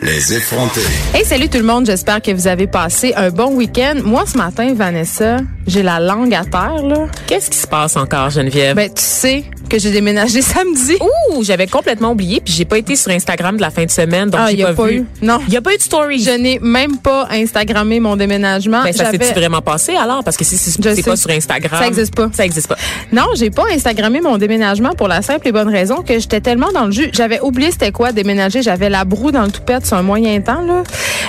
Les 0.00 0.32
effrontés. 0.32 0.80
Hey, 1.12 1.24
salut 1.24 1.48
tout 1.48 1.58
le 1.58 1.64
monde. 1.64 1.84
J'espère 1.86 2.22
que 2.22 2.30
vous 2.30 2.46
avez 2.46 2.68
passé 2.68 3.14
un 3.16 3.30
bon 3.30 3.52
week-end. 3.56 3.94
Moi, 4.04 4.24
ce 4.32 4.36
matin, 4.38 4.72
Vanessa, 4.74 5.38
j'ai 5.66 5.82
la 5.82 5.98
langue 5.98 6.32
à 6.34 6.44
terre, 6.44 6.82
là. 6.84 7.06
Qu'est-ce 7.26 7.50
qui 7.50 7.58
se 7.58 7.66
passe 7.66 7.96
encore, 7.96 8.30
Geneviève? 8.30 8.76
Ben, 8.76 8.88
tu 8.88 9.02
sais 9.02 9.44
que 9.68 9.78
j'ai 9.78 9.90
déménagé 9.90 10.40
samedi. 10.42 10.94
Ouh, 11.32 11.42
j'avais 11.42 11.66
complètement 11.66 12.12
oublié, 12.12 12.40
puis 12.42 12.54
j'ai 12.54 12.64
pas 12.64 12.78
été 12.78 12.94
sur 12.96 13.10
Instagram 13.10 13.56
de 13.56 13.60
la 13.60 13.70
fin 13.70 13.84
de 13.84 13.90
semaine, 13.90 14.30
donc 14.30 14.40
Ah, 14.42 14.48
j'ai 14.50 14.62
pas, 14.62 14.72
pas 14.72 14.86
vu. 14.86 14.94
eu. 14.98 15.06
Non. 15.20 15.40
Il 15.48 15.52
y 15.52 15.56
a 15.56 15.60
pas 15.62 15.74
eu 15.74 15.76
de 15.76 15.82
story. 15.82 16.22
Je 16.22 16.30
n'ai 16.30 16.58
même 16.60 16.98
pas 16.98 17.26
Instagrammé 17.32 17.98
mon 17.98 18.14
déménagement. 18.16 18.84
Ben, 18.84 18.92
ça 18.92 19.10
s'est-tu 19.10 19.34
vraiment 19.34 19.60
passé 19.62 19.96
alors? 19.96 20.22
Parce 20.22 20.36
que 20.36 20.44
si 20.44 20.56
c'est 20.56 20.80
pas 21.04 21.16
sur 21.16 21.30
Instagram. 21.30 21.80
Ça 21.82 21.88
existe 21.88 22.14
pas. 22.14 22.30
Ça 22.32 22.44
existe 22.44 22.68
pas. 22.68 22.76
Non, 23.12 23.26
j'ai 23.36 23.50
pas 23.50 23.64
Instagrammé 23.74 24.20
mon 24.20 24.38
déménagement 24.38 24.92
pour 24.92 25.08
la 25.08 25.22
simple 25.22 25.48
et 25.48 25.52
bonne 25.52 25.68
raison 25.68 26.02
que 26.02 26.18
j'étais 26.20 26.40
tellement 26.40 26.70
dans 26.72 26.84
le 26.86 26.92
jus. 26.92 27.10
J'avais 27.12 27.40
oublié 27.40 27.72
c'était 27.72 27.90
quoi 27.92 28.12
déménager. 28.12 28.62
J'avais 28.62 28.88
la 28.88 29.04
broue 29.04 29.32
dans 29.32 29.42
le 29.42 29.50
toupette 29.50 29.86
sur 29.88 29.96
un 29.96 30.02
moyen 30.02 30.40
temps 30.40 30.62
là. 30.62 30.82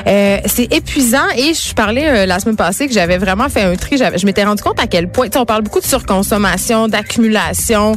Euh, 0.08 0.38
c'est 0.46 0.72
épuisant 0.74 1.28
et 1.36 1.54
je 1.54 1.74
parlais 1.74 2.08
euh, 2.08 2.26
la 2.26 2.40
semaine 2.40 2.56
passée 2.56 2.88
que 2.88 2.94
j'avais 2.94 3.18
vraiment 3.18 3.50
fait 3.50 3.62
un 3.64 3.76
tri. 3.76 3.98
Je 3.98 4.26
m'étais 4.26 4.44
rendu 4.44 4.62
compte 4.64 4.80
à 4.80 4.88
quel 4.88 5.10
point. 5.10 5.28
On 5.36 5.46
parle 5.46 5.64
beaucoup 5.64 5.80
de 5.80 5.86
surconsommation, 5.86 6.88
d'accumulation. 6.88 7.94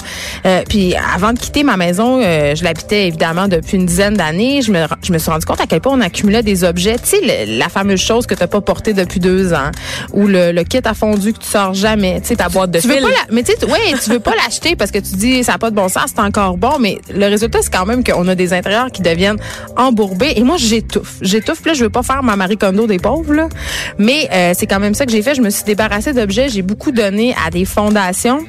Euh, 0.46 0.62
puis 0.68 0.94
avant 1.14 1.32
de 1.32 1.38
quitter 1.38 1.62
ma 1.62 1.76
maison, 1.76 2.20
je 2.22 2.62
l'habitais 2.64 3.06
évidemment 3.08 3.48
depuis 3.48 3.76
une 3.76 3.86
dizaine 3.86 4.14
d'années. 4.14 4.62
Je 4.62 4.72
me, 4.72 4.84
je 5.02 5.12
me 5.12 5.18
suis 5.18 5.30
rendu 5.30 5.44
compte 5.44 5.60
à 5.60 5.66
quel 5.66 5.80
point 5.80 5.92
on 5.94 6.00
accumulait 6.00 6.42
des 6.42 6.64
objets. 6.64 6.96
Tu 6.98 7.16
sais, 7.18 7.46
la 7.46 7.68
fameuse 7.68 8.00
chose 8.00 8.26
que 8.26 8.34
t'as 8.34 8.46
pas 8.46 8.60
portée 8.60 8.92
depuis 8.92 9.20
deux 9.20 9.52
ans, 9.52 9.70
ou 10.12 10.26
le, 10.26 10.52
le 10.52 10.64
kit 10.64 10.80
à 10.84 10.94
fondu 10.94 11.32
que 11.32 11.38
tu 11.38 11.48
sors 11.48 11.74
jamais. 11.74 12.20
Tu 12.20 12.28
sais, 12.28 12.36
ta 12.36 12.48
boîte 12.48 12.70
de 12.70 12.80
tu 12.80 12.88
veux 12.88 12.94
fil. 12.94 13.02
pas 13.02 13.08
la- 13.10 13.16
mais 13.34 13.42
tu 13.42 13.52
sais, 13.52 13.58
tu- 13.58 13.66
ouais, 13.66 13.78
tu 14.02 14.10
veux 14.10 14.20
pas 14.20 14.32
l'acheter 14.44 14.76
parce 14.76 14.90
que 14.90 14.98
tu 14.98 15.14
dis 15.16 15.44
ça 15.44 15.52
n'a 15.52 15.58
pas 15.58 15.70
de 15.70 15.76
bon 15.76 15.88
sens, 15.88 16.06
c'est 16.14 16.20
encore 16.20 16.56
bon, 16.56 16.78
mais 16.80 16.98
le 17.14 17.26
résultat 17.26 17.58
c'est 17.62 17.72
quand 17.72 17.86
même 17.86 18.02
qu'on 18.04 18.26
a 18.28 18.34
des 18.34 18.52
intérieurs 18.52 18.90
qui 18.90 19.02
deviennent 19.02 19.38
embourbés 19.76 20.32
et 20.36 20.42
moi 20.42 20.51
j'étouffe, 20.56 21.18
j'étouffe. 21.20 21.60
Puis 21.60 21.70
Là, 21.70 21.74
je 21.74 21.84
veux 21.84 21.90
pas 21.90 22.02
faire 22.02 22.22
ma 22.22 22.36
Marie 22.36 22.56
Kondo 22.56 22.86
des 22.86 22.98
pauvres 22.98 23.34
là, 23.34 23.48
mais 23.98 24.28
euh, 24.32 24.52
c'est 24.56 24.66
quand 24.66 24.80
même 24.80 24.94
ça 24.94 25.06
que 25.06 25.12
j'ai 25.12 25.22
fait. 25.22 25.34
Je 25.34 25.42
me 25.42 25.50
suis 25.50 25.64
débarrassée 25.64 26.12
d'objets, 26.12 26.48
j'ai 26.48 26.62
beaucoup 26.62 26.92
donné 26.92 27.34
à 27.46 27.50
des 27.50 27.64
fondations. 27.64 28.44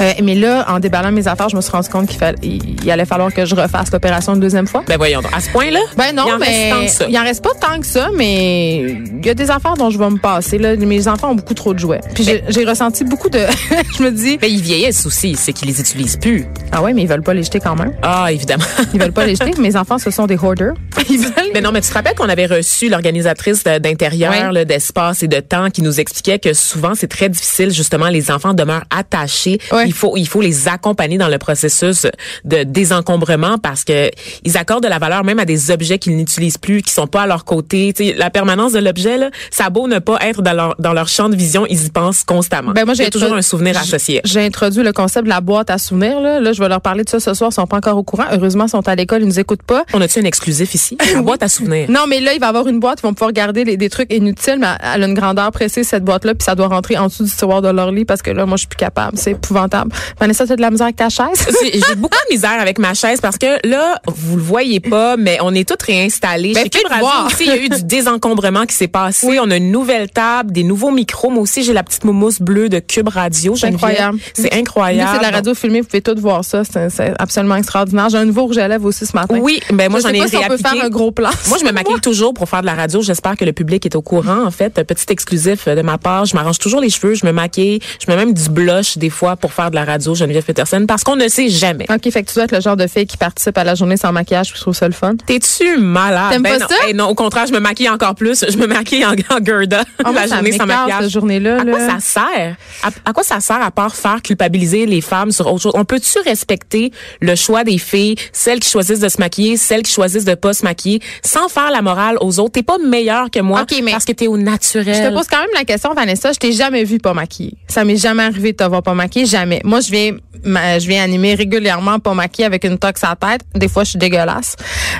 Euh, 0.00 0.12
mais 0.22 0.34
là, 0.34 0.64
en 0.68 0.80
déballant 0.80 1.12
mes 1.12 1.26
affaires, 1.28 1.48
je 1.48 1.56
me 1.56 1.60
suis 1.60 1.70
rendu 1.72 1.88
compte 1.88 2.08
qu'il 2.08 2.18
fallait, 2.18 2.38
il 2.42 2.90
allait 2.90 3.04
falloir 3.04 3.32
que 3.32 3.44
je 3.44 3.54
refasse 3.54 3.90
l'opération 3.92 4.34
une 4.34 4.40
deuxième 4.40 4.66
fois. 4.66 4.82
Ben 4.86 4.96
voyons 4.96 5.20
donc. 5.20 5.32
À 5.34 5.40
ce 5.40 5.50
point-là? 5.50 5.80
Ben 5.96 6.14
non, 6.14 6.24
il 6.26 6.32
en 6.34 6.38
mais 6.38 6.46
reste 6.46 6.70
tant 6.70 6.84
que 6.84 6.90
ça. 6.90 7.06
il 7.08 7.18
en 7.18 7.22
reste 7.22 7.42
pas 7.44 7.54
tant 7.60 7.78
que 7.80 7.86
ça, 7.86 8.08
mais 8.16 8.76
il 8.82 9.24
y 9.26 9.30
a 9.30 9.34
des 9.34 9.50
affaires 9.50 9.74
dont 9.74 9.90
je 9.90 9.98
vais 9.98 10.10
me 10.10 10.18
passer. 10.18 10.58
Là. 10.58 10.76
Mes 10.76 11.06
enfants 11.08 11.30
ont 11.30 11.34
beaucoup 11.34 11.54
trop 11.54 11.72
de 11.74 11.78
jouets. 11.78 12.00
Puis 12.14 12.24
j'ai- 12.24 12.42
j'ai 12.48 12.64
ressenti 12.64 13.04
beaucoup 13.04 13.28
de... 13.30 13.40
je 13.98 14.02
me 14.02 14.10
dis, 14.10 14.36
Ben, 14.38 14.50
ils 14.50 14.60
vieillissent 14.60 15.06
aussi, 15.06 15.36
c'est 15.36 15.52
qu'ils 15.52 15.68
les 15.68 15.80
utilisent 15.80 16.16
plus. 16.16 16.44
ah 16.72 16.82
ouais, 16.82 16.92
mais 16.92 17.02
ils 17.02 17.08
veulent 17.08 17.22
pas 17.22 17.34
les 17.34 17.42
jeter 17.42 17.60
quand 17.60 17.76
même. 17.76 17.92
Ah, 18.02 18.32
évidemment. 18.32 18.64
Ils 18.94 19.00
veulent 19.00 19.12
pas 19.12 19.24
les 19.26 19.34
jeter. 19.36 19.52
Mes 19.60 19.76
enfants, 19.76 19.98
ce 19.98 20.10
sont 20.10 20.26
des 20.26 20.36
hoarders. 20.36 20.74
Ils 21.08 21.18
veulent... 21.18 21.50
Mais 21.54 21.60
non, 21.60 21.70
mais 21.72 21.80
tu 21.80 21.88
te 21.88 21.94
rappelles 21.94 22.14
qu'on 22.14 22.28
avait 22.28 22.46
reçu 22.46 22.88
l'organisatrice 22.88 23.62
d'intérieur, 23.64 24.52
là, 24.52 24.64
d'espace 24.64 25.22
et 25.22 25.28
de 25.28 25.40
temps 25.40 25.70
qui 25.70 25.82
nous 25.82 26.00
expliquait 26.00 26.38
que 26.38 26.52
souvent 26.52 26.94
c'est 26.94 27.08
très 27.08 27.28
difficile 27.28 27.70
justement 27.72 28.08
les 28.08 28.30
enfants 28.30 28.54
demeurent 28.54 28.84
attachés. 28.90 29.58
Ouais. 29.84 29.88
Il 29.88 29.92
faut 29.94 30.16
il 30.16 30.26
faut 30.28 30.40
les 30.40 30.68
accompagner 30.68 31.18
dans 31.18 31.28
le 31.28 31.38
processus 31.38 32.06
de 32.44 32.62
désencombrement 32.64 33.58
parce 33.58 33.84
que 33.84 34.10
ils 34.44 34.56
accordent 34.56 34.82
de 34.84 34.88
la 34.88 34.98
valeur 34.98 35.24
même 35.24 35.38
à 35.38 35.44
des 35.44 35.70
objets 35.70 35.98
qu'ils 35.98 36.16
n'utilisent 36.16 36.58
plus, 36.58 36.82
qui 36.82 36.92
sont 36.92 37.06
pas 37.06 37.22
à 37.22 37.26
leur 37.26 37.44
côté. 37.44 37.92
La 38.16 38.30
permanence 38.30 38.72
de 38.72 38.78
l'objet 38.78 39.16
là, 39.18 39.30
ça 39.50 39.66
a 39.66 39.70
beau 39.70 39.88
ne 39.88 39.98
pas 39.98 40.18
être 40.22 40.42
dans 40.42 40.52
leur 40.52 40.74
dans 40.78 40.92
leur 40.92 41.08
champ 41.08 41.28
de 41.28 41.36
vision, 41.36 41.66
ils 41.68 41.86
y 41.86 41.90
pensent 41.90 42.24
constamment. 42.24 42.72
Ben 42.72 42.84
moi, 42.84 42.94
a 43.00 43.10
toujours 43.10 43.34
un 43.34 43.42
souvenir 43.42 43.76
associé. 43.78 44.20
J'ai 44.24 44.44
introduit 44.44 44.82
le 44.82 44.92
concept 44.92 45.24
de 45.24 45.28
la 45.28 45.40
boîte 45.40 45.70
à 45.70 45.78
souvenirs. 45.78 46.20
Là, 46.20 46.40
là 46.40 46.52
je 46.52 46.60
vais 46.62 46.68
leur 46.68 46.80
parler 46.80 47.04
de 47.04 47.08
ça 47.08 47.20
ce 47.20 47.34
soir. 47.34 47.50
Ils 47.50 47.54
sont 47.54 47.66
pas 47.66 47.76
encore 47.78 47.96
au 47.96 48.02
courant. 48.02 48.24
Heureusement, 48.32 48.66
ils 48.66 48.70
sont 48.70 48.86
à 48.88 48.94
l'école. 48.94 49.22
Ils 49.22 49.28
nous 49.28 49.40
écoutent 49.40 49.62
pas. 49.62 49.84
On 49.92 50.00
a-tu 50.00 50.20
un 50.20 50.24
exclusif 50.24 50.74
ici? 50.74 50.96
La 51.14 51.22
boîte 51.22 51.42
à 51.42 51.48
souvenirs. 51.48 51.90
Non, 51.90 52.06
mais 52.08 52.20
là, 52.20 52.32
il 52.34 52.40
va 52.40 52.46
y 52.46 52.48
avoir 52.48 52.66
une 52.68 52.80
boîte. 52.80 52.98
Ils 53.00 53.06
vont 53.06 53.14
pouvoir 53.14 53.32
garder 53.32 53.64
les- 53.64 53.76
des 53.76 53.88
trucs 53.90 54.12
inutiles, 54.12 54.58
mais 54.58 54.68
elle 54.94 55.02
a 55.02 55.06
une 55.06 55.14
grandeur 55.14 55.50
précise, 55.52 55.86
cette 55.88 56.04
boîte-là, 56.04 56.34
puis 56.34 56.44
ça 56.44 56.54
doit 56.54 56.68
rentrer 56.68 56.96
en 56.96 57.06
dessous 57.08 57.24
du 57.24 57.30
tiroir 57.30 57.62
de 57.62 57.68
leur 57.68 57.90
lit 57.92 58.04
parce 58.04 58.22
que 58.22 58.30
là, 58.30 58.46
moi, 58.46 58.56
je 58.56 58.60
suis 58.60 58.68
plus 58.68 58.76
capable. 58.76 59.16
C'est 59.18 59.32
épouvantable. 59.32 59.73
Vanessa, 60.18 60.46
t'as 60.46 60.56
de 60.56 60.60
la 60.60 60.70
misère 60.70 60.86
avec 60.86 60.96
ta 60.96 61.08
chaise? 61.08 61.46
J'ai 61.62 61.94
beaucoup 61.96 62.16
de 62.28 62.34
misère 62.34 62.60
avec 62.60 62.78
ma 62.78 62.94
chaise 62.94 63.20
parce 63.20 63.38
que 63.38 63.66
là, 63.66 64.00
vous 64.06 64.36
le 64.36 64.42
voyez 64.42 64.80
pas, 64.80 65.16
mais 65.16 65.38
on 65.42 65.54
est 65.54 65.68
toutes 65.68 65.82
réinstallées. 65.82 66.52
Ben, 66.54 66.64
Chez 66.64 66.70
Cube 66.70 66.88
Radio 66.88 67.26
aussi, 67.26 67.44
il 67.44 67.46
y 67.46 67.50
a 67.50 67.56
eu 67.56 67.68
du 67.68 67.82
désencombrement 67.84 68.66
qui 68.66 68.74
s'est 68.74 68.88
passé. 68.88 69.38
On 69.40 69.50
a 69.50 69.56
une 69.56 69.70
nouvelle 69.70 70.10
table, 70.10 70.52
des 70.52 70.62
nouveaux 70.62 70.90
micros. 70.90 71.30
Moi 71.30 71.42
aussi, 71.42 71.62
j'ai 71.62 71.72
la 71.72 71.82
petite 71.82 72.04
moumousse 72.04 72.40
bleue 72.40 72.68
de 72.68 72.78
Cube 72.78 73.08
Radio. 73.08 73.56
C'est 73.56 73.66
incroyable. 73.66 74.18
C'est 74.34 74.54
incroyable. 74.54 75.10
c'est 75.12 75.18
de 75.18 75.22
la 75.22 75.30
radio 75.30 75.54
filmée, 75.54 75.80
vous 75.80 75.86
pouvez 75.86 76.02
tout 76.02 76.14
voir 76.18 76.44
ça. 76.44 76.62
C'est 76.64 77.14
absolument 77.18 77.56
extraordinaire. 77.56 78.08
J'ai 78.08 78.18
un 78.18 78.24
nouveau 78.24 78.44
rouge 78.44 78.58
à 78.58 78.68
lèvres 78.68 78.86
aussi 78.86 79.06
ce 79.06 79.14
matin. 79.14 79.38
Oui, 79.40 79.60
ben 79.72 79.90
moi 79.90 80.00
Je 80.00 80.08
j'en 80.08 80.14
ai 80.14 80.28
si 80.28 80.36
on 80.36 80.48
peut 80.48 80.56
faire 80.56 80.82
un 80.82 80.88
gros 80.88 81.10
plan. 81.10 81.30
Moi, 81.48 81.58
je 81.60 81.64
me 81.64 81.72
maquille 81.72 82.00
toujours 82.00 82.34
pour 82.34 82.48
faire 82.48 82.60
de 82.60 82.66
la 82.66 82.74
radio. 82.74 83.02
J'espère 83.02 83.36
que 83.36 83.44
le 83.44 83.52
public 83.52 83.84
est 83.86 83.96
au 83.96 84.02
courant. 84.02 84.44
En 84.44 84.50
fait, 84.50 84.72
petit 84.84 85.06
exclusif 85.10 85.68
de 85.68 85.82
ma 85.82 85.98
part, 85.98 86.24
je 86.24 86.34
m'arrange 86.34 86.58
toujours 86.58 86.80
les 86.80 86.90
cheveux, 86.90 87.14
je 87.14 87.26
me 87.26 87.32
maquille, 87.32 87.80
je 88.00 88.10
mets 88.10 88.16
même 88.16 88.34
du 88.34 88.48
blush 88.48 88.98
des 88.98 89.10
fois 89.10 89.36
pour 89.36 89.52
faire 89.52 89.63
de 89.70 89.76
la 89.76 89.84
radio, 89.84 90.14
Geneviève 90.14 90.44
Peterson, 90.44 90.84
parce 90.86 91.04
qu'on 91.04 91.16
ne 91.16 91.28
sait 91.28 91.48
jamais. 91.48 91.86
OK, 91.90 92.10
fait 92.10 92.22
que 92.22 92.28
tu 92.28 92.34
dois 92.34 92.44
être 92.44 92.52
le 92.52 92.60
genre 92.60 92.76
de 92.76 92.86
fille 92.86 93.06
qui 93.06 93.16
participe 93.16 93.56
à 93.58 93.64
la 93.64 93.74
journée 93.74 93.96
sans 93.96 94.12
maquillage, 94.12 94.48
puis 94.50 94.56
je 94.58 94.62
trouve 94.62 94.74
ça 94.74 94.86
le 94.86 94.94
fun. 94.94 95.14
T'es-tu 95.26 95.78
malade? 95.78 96.32
T'aimes 96.32 96.42
Ben 96.42 96.52
pas 96.52 96.58
non. 96.58 96.66
ça? 96.68 96.92
Non, 96.94 97.04
au 97.08 97.14
contraire, 97.14 97.46
je 97.46 97.52
me 97.52 97.60
maquille 97.60 97.88
encore 97.88 98.14
plus. 98.14 98.44
Je 98.48 98.56
me 98.56 98.66
maquille 98.66 99.04
en, 99.04 99.12
en 99.12 99.44
Gerda 99.44 99.84
moi, 100.02 100.12
la 100.12 100.26
journée 100.26 100.52
sans 100.52 100.66
maquillage. 100.66 101.02
cette 101.02 101.10
journée-là. 101.12 101.60
À 101.60 101.64
là. 101.64 101.72
quoi 101.72 101.80
ça 101.88 101.98
sert? 102.00 102.56
À, 102.82 102.88
à 103.04 103.12
quoi 103.12 103.22
ça 103.22 103.40
sert 103.40 103.60
à 103.62 103.70
part 103.70 103.94
faire 103.94 104.22
culpabiliser 104.22 104.86
les 104.86 105.00
femmes 105.00 105.30
sur 105.32 105.46
autre 105.52 105.62
chose? 105.62 105.72
On 105.74 105.84
peut-tu 105.84 106.18
respecter 106.24 106.92
le 107.20 107.34
choix 107.34 107.64
des 107.64 107.78
filles, 107.78 108.16
celles 108.32 108.60
qui 108.60 108.68
choisissent 108.70 109.00
de 109.00 109.08
se 109.08 109.18
maquiller, 109.18 109.56
celles 109.56 109.82
qui 109.82 109.92
choisissent 109.92 110.24
de 110.24 110.34
pas 110.34 110.52
se 110.54 110.64
maquiller, 110.64 111.00
sans 111.24 111.48
faire 111.48 111.70
la 111.70 111.82
morale 111.82 112.16
aux 112.20 112.38
autres? 112.40 112.52
T'es 112.52 112.62
pas 112.62 112.78
meilleure 112.78 113.30
que 113.30 113.40
moi 113.40 113.62
Ok, 113.62 113.74
mais 113.82 113.92
parce 113.92 114.04
que 114.04 114.12
t'es 114.12 114.26
au 114.26 114.36
naturel. 114.36 114.94
Je 114.94 115.08
te 115.08 115.14
pose 115.14 115.26
quand 115.30 115.40
même 115.40 115.48
la 115.54 115.64
question, 115.64 115.92
Vanessa. 115.94 116.32
Je 116.32 116.38
t'ai 116.38 116.52
jamais 116.52 116.84
vu 116.84 116.98
pas 116.98 117.14
maquillée. 117.14 117.54
Ça 117.68 117.84
m'est 117.84 117.96
jamais 117.96 118.22
arrivé 118.24 118.52
de 118.52 118.56
te 118.56 118.64
voir 118.64 118.82
pas 118.82 118.94
maquillée, 118.94 119.26
jamais. 119.26 119.53
Moi, 119.64 119.80
je 119.80 119.90
viens, 119.90 120.16
ma- 120.44 120.78
je 120.78 120.88
viens 120.88 121.02
animer 121.04 121.34
régulièrement 121.34 121.98
pas 121.98 122.14
maquillée 122.14 122.46
avec 122.46 122.64
une 122.64 122.78
tox 122.78 123.02
à 123.04 123.14
tête. 123.16 123.42
Des 123.54 123.68
fois, 123.68 123.84
je 123.84 123.90
suis 123.90 123.98
dégueulasse. 123.98 124.56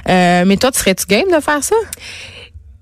Euh, 0.08 0.44
mais 0.46 0.56
toi, 0.56 0.70
tu 0.70 0.78
serais-tu 0.80 1.06
game 1.06 1.26
de 1.34 1.40
faire 1.40 1.62
ça? 1.64 1.76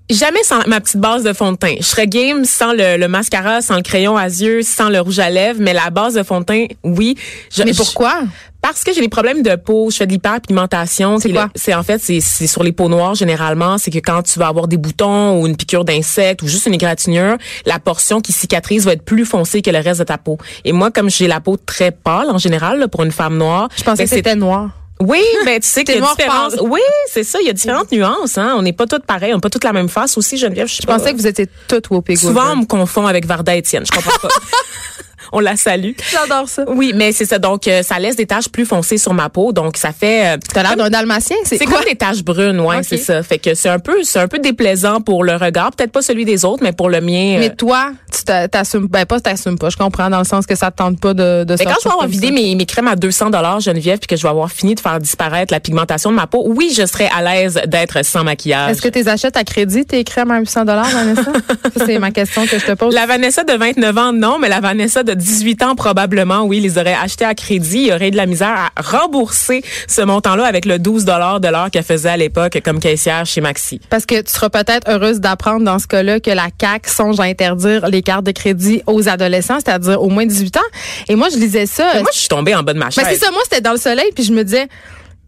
Jamais 0.09 0.43
sans 0.43 0.59
ma 0.67 0.81
petite 0.81 0.97
base 0.97 1.23
de 1.23 1.31
fond 1.33 1.53
de 1.53 1.57
teint. 1.57 1.75
Je 1.79 1.83
serais 1.85 2.07
game 2.07 2.43
sans 2.45 2.73
le, 2.73 2.97
le 2.97 3.07
mascara, 3.07 3.61
sans 3.61 3.77
le 3.77 3.81
crayon 3.81 4.17
à 4.17 4.25
yeux, 4.25 4.61
sans 4.61 4.89
le 4.89 4.99
rouge 4.99 5.19
à 5.19 5.29
lèvres, 5.29 5.59
mais 5.61 5.73
la 5.73 5.89
base 5.89 6.13
de 6.15 6.23
fond 6.23 6.41
de 6.41 6.45
teint, 6.45 6.65
oui. 6.83 7.15
Je- 7.55 7.63
Mais 7.63 7.71
je- 7.71 7.77
pourquoi? 7.77 8.21
Parce 8.63 8.83
que 8.85 8.93
j'ai 8.93 9.01
des 9.01 9.09
problèmes 9.09 9.43
de 9.43 9.55
peau, 9.57 9.91
je 9.91 9.97
fais 9.97 10.07
de 10.07 10.11
l'hyperpigmentation. 10.13 11.19
C'est 11.19 11.31
quoi? 11.33 11.49
C'est 11.53 11.73
en 11.73 11.83
fait 11.83 11.99
c'est 11.99 12.21
sur 12.47 12.63
les 12.63 12.71
peaux 12.71 12.87
noires 12.87 13.13
généralement, 13.13 13.77
c'est 13.77 13.91
que 13.91 13.99
quand 13.99 14.23
tu 14.23 14.39
vas 14.39 14.47
avoir 14.47 14.67
des 14.69 14.77
boutons 14.77 15.39
ou 15.41 15.47
une 15.47 15.57
piqûre 15.57 15.83
d'insecte 15.83 16.41
ou 16.41 16.47
juste 16.47 16.65
une 16.65 16.73
égratignure, 16.73 17.35
la 17.65 17.79
portion 17.79 18.21
qui 18.21 18.31
cicatrise 18.31 18.85
va 18.85 18.93
être 18.93 19.03
plus 19.03 19.25
foncée 19.25 19.61
que 19.61 19.69
le 19.69 19.79
reste 19.79 19.99
de 19.99 20.05
ta 20.05 20.17
peau. 20.17 20.37
Et 20.63 20.71
moi 20.71 20.91
comme 20.91 21.09
j'ai 21.09 21.27
la 21.27 21.41
peau 21.41 21.57
très 21.57 21.91
pâle 21.91 22.29
en 22.31 22.37
général 22.37 22.79
là, 22.79 22.87
pour 22.87 23.03
une 23.03 23.11
femme 23.11 23.37
noire, 23.37 23.67
Je 23.75 23.83
pensais 23.83 24.03
ben, 24.03 24.09
que 24.09 24.15
c'était 24.15 24.35
noir. 24.35 24.69
oui, 25.01 25.21
ben 25.45 25.59
tu 25.59 25.67
sais 25.67 25.83
qu'il 25.85 25.95
y 25.95 25.97
a 25.97 26.01
différentes. 26.01 26.55
Oui, 26.61 26.79
c'est 27.11 27.25
ça, 27.25 27.39
il 27.41 27.47
y 27.47 27.49
a 27.49 27.53
différentes 27.53 27.91
nuances 27.91 28.37
hein, 28.37 28.53
on 28.57 28.61
n'est 28.61 28.71
pas 28.71 28.87
toutes 28.87 29.05
pareilles, 29.05 29.33
on 29.33 29.37
n'a 29.37 29.41
pas 29.41 29.49
toutes 29.49 29.65
la 29.65 29.73
même 29.73 29.89
face 29.89 30.17
aussi 30.17 30.37
Geneviève, 30.37 30.67
je, 30.67 30.81
Je 30.81 30.87
pas. 30.87 30.97
pensais 30.97 31.11
que 31.11 31.17
vous 31.17 31.27
étiez 31.27 31.47
toutes 31.67 31.89
Whoopi 31.89 32.15
souvent 32.15 32.53
on 32.53 32.57
me 32.61 32.65
confond 32.65 33.07
avec 33.07 33.25
Varda 33.25 33.55
Étienne, 33.57 33.83
je 33.85 33.91
comprends 33.91 34.17
pas. 34.21 34.29
on 35.33 35.39
la 35.39 35.55
salue. 35.57 35.91
J'adore 36.11 36.47
ça. 36.47 36.63
Oui, 36.67 36.93
mais 36.95 37.11
c'est 37.11 37.25
ça 37.25 37.39
donc 37.39 37.67
euh, 37.67 37.83
ça 37.83 37.99
laisse 37.99 38.15
des 38.15 38.25
taches 38.25 38.47
plus 38.49 38.65
foncées 38.65 38.97
sur 38.97 39.13
ma 39.13 39.29
peau, 39.29 39.51
donc 39.51 39.77
ça 39.77 39.91
fait 39.91 40.35
euh, 40.35 40.37
T'as 40.53 40.63
l'air 40.63 40.75
d'un 40.77 40.89
dalmatien, 40.89 41.35
c'est 41.43 41.57
c'est 41.57 41.65
quoi? 41.65 41.79
comme 41.79 41.85
des 41.89 41.95
taches 41.95 42.23
brunes, 42.23 42.59
ouais, 42.61 42.83
c'est 42.83 42.97
ça. 42.97 43.21
Fait 43.23 43.37
que 43.39 43.53
c'est 43.55 43.69
un 43.69 43.79
peu, 43.79 44.03
c'est 44.03 44.19
un 44.19 44.27
peu 44.27 44.39
déplaisant 44.39 45.01
pour 45.01 45.23
le 45.23 45.35
regard, 45.35 45.71
peut-être 45.71 45.91
pas 45.91 46.01
celui 46.01 46.23
des 46.25 46.45
autres, 46.45 46.63
mais 46.63 46.71
pour 46.71 46.89
le 46.89 47.01
mien. 47.01 47.37
Mais 47.39 47.49
euh, 47.51 47.55
toi, 47.57 47.91
tu 48.15 48.23
t'a- 48.23 48.47
t'assumes, 48.47 48.87
ben 48.87 49.05
pas 49.05 49.19
t'assumes 49.19 49.57
pas, 49.57 49.69
je 49.69 49.77
comprends 49.77 50.09
dans 50.09 50.19
le 50.19 50.23
sens 50.25 50.45
que 50.45 50.55
ça 50.55 50.71
te 50.71 50.77
tente 50.77 50.99
pas 50.99 51.13
de, 51.13 51.43
de 51.43 51.55
mais 51.59 51.65
quand 51.65 51.75
je 51.83 51.87
vais 51.89 51.93
avoir 51.93 52.07
vidé 52.07 52.31
mes, 52.31 52.55
mes 52.55 52.65
crèmes 52.65 52.87
à 52.87 52.95
200 52.95 53.29
dollars 53.31 53.59
Geneviève, 53.59 53.99
puis 53.99 54.07
que 54.07 54.15
je 54.15 54.23
vais 54.23 54.29
avoir 54.29 54.51
fini 54.51 54.75
de 54.75 54.79
faire 54.79 54.99
disparaître 54.99 55.51
la 55.53 55.59
pigmentation 55.59 56.11
de 56.11 56.15
ma 56.15 56.27
peau, 56.27 56.43
oui, 56.47 56.73
je 56.75 56.85
serais 56.85 57.09
à 57.15 57.21
l'aise 57.21 57.59
d'être 57.67 58.03
sans 58.05 58.23
maquillage. 58.23 58.71
Est-ce 58.71 58.81
que 58.81 58.89
tu 58.89 59.07
achètes 59.09 59.37
à 59.37 59.43
crédit 59.43 59.85
tes 59.85 60.03
crèmes 60.03 60.31
à 60.31 60.39
800 60.39 60.65
Vanessa? 60.65 61.23
Ça, 61.77 61.85
c'est 61.85 61.99
ma 61.99 62.11
question 62.11 62.45
que 62.45 62.59
je 62.59 62.65
te 62.65 62.71
pose. 62.73 62.93
La 62.93 63.05
Vanessa 63.05 63.43
de 63.43 63.53
29 63.53 63.97
ans, 63.97 64.13
non, 64.13 64.37
mais 64.39 64.49
la 64.49 64.59
Vanessa 64.59 65.03
de 65.03 65.13
18 65.23 65.63
ans, 65.63 65.75
probablement, 65.75 66.43
oui, 66.43 66.59
les 66.59 66.77
aurait 66.77 66.93
achetés 66.93 67.25
à 67.25 67.33
crédit. 67.33 67.79
Il 67.79 67.87
y 67.87 67.93
aurait 67.93 68.09
eu 68.09 68.11
de 68.11 68.17
la 68.17 68.25
misère 68.25 68.53
à 68.55 68.81
rembourser 68.81 69.63
ce 69.87 70.01
montant-là 70.01 70.45
avec 70.45 70.65
le 70.65 70.79
12 70.79 71.05
de 71.05 71.49
l'heure 71.49 71.71
qu'elle 71.71 71.83
faisait 71.83 72.09
à 72.09 72.17
l'époque 72.17 72.59
comme 72.63 72.79
caissière 72.79 73.25
chez 73.25 73.41
Maxi. 73.41 73.79
Parce 73.89 74.05
que 74.05 74.21
tu 74.21 74.31
seras 74.31 74.49
peut-être 74.49 74.89
heureuse 74.89 75.19
d'apprendre 75.19 75.63
dans 75.63 75.79
ce 75.79 75.87
cas-là 75.87 76.19
que 76.19 76.31
la 76.31 76.47
CAQ 76.59 76.89
songe 76.89 77.19
à 77.19 77.23
interdire 77.23 77.87
les 77.87 78.01
cartes 78.01 78.25
de 78.25 78.31
crédit 78.31 78.81
aux 78.85 79.07
adolescents, 79.07 79.59
c'est-à-dire 79.63 80.01
au 80.01 80.09
moins 80.09 80.25
18 80.25 80.57
ans. 80.57 80.61
Et 81.07 81.15
moi, 81.15 81.29
je 81.31 81.37
lisais 81.37 81.65
ça. 81.65 81.89
Mais 81.93 82.01
moi, 82.01 82.11
je 82.13 82.19
suis 82.19 82.27
tombée 82.27 82.53
en 82.53 82.63
bas 82.63 82.73
de 82.73 82.79
ma 82.79 82.89
chaise. 82.89 83.03
Ben, 83.03 83.09
c'est 83.11 83.25
ça, 83.25 83.31
moi, 83.31 83.41
c'était 83.43 83.61
dans 83.61 83.71
le 83.71 83.77
soleil, 83.77 84.09
puis 84.13 84.23
je 84.23 84.33
me 84.33 84.43
disais, 84.43 84.67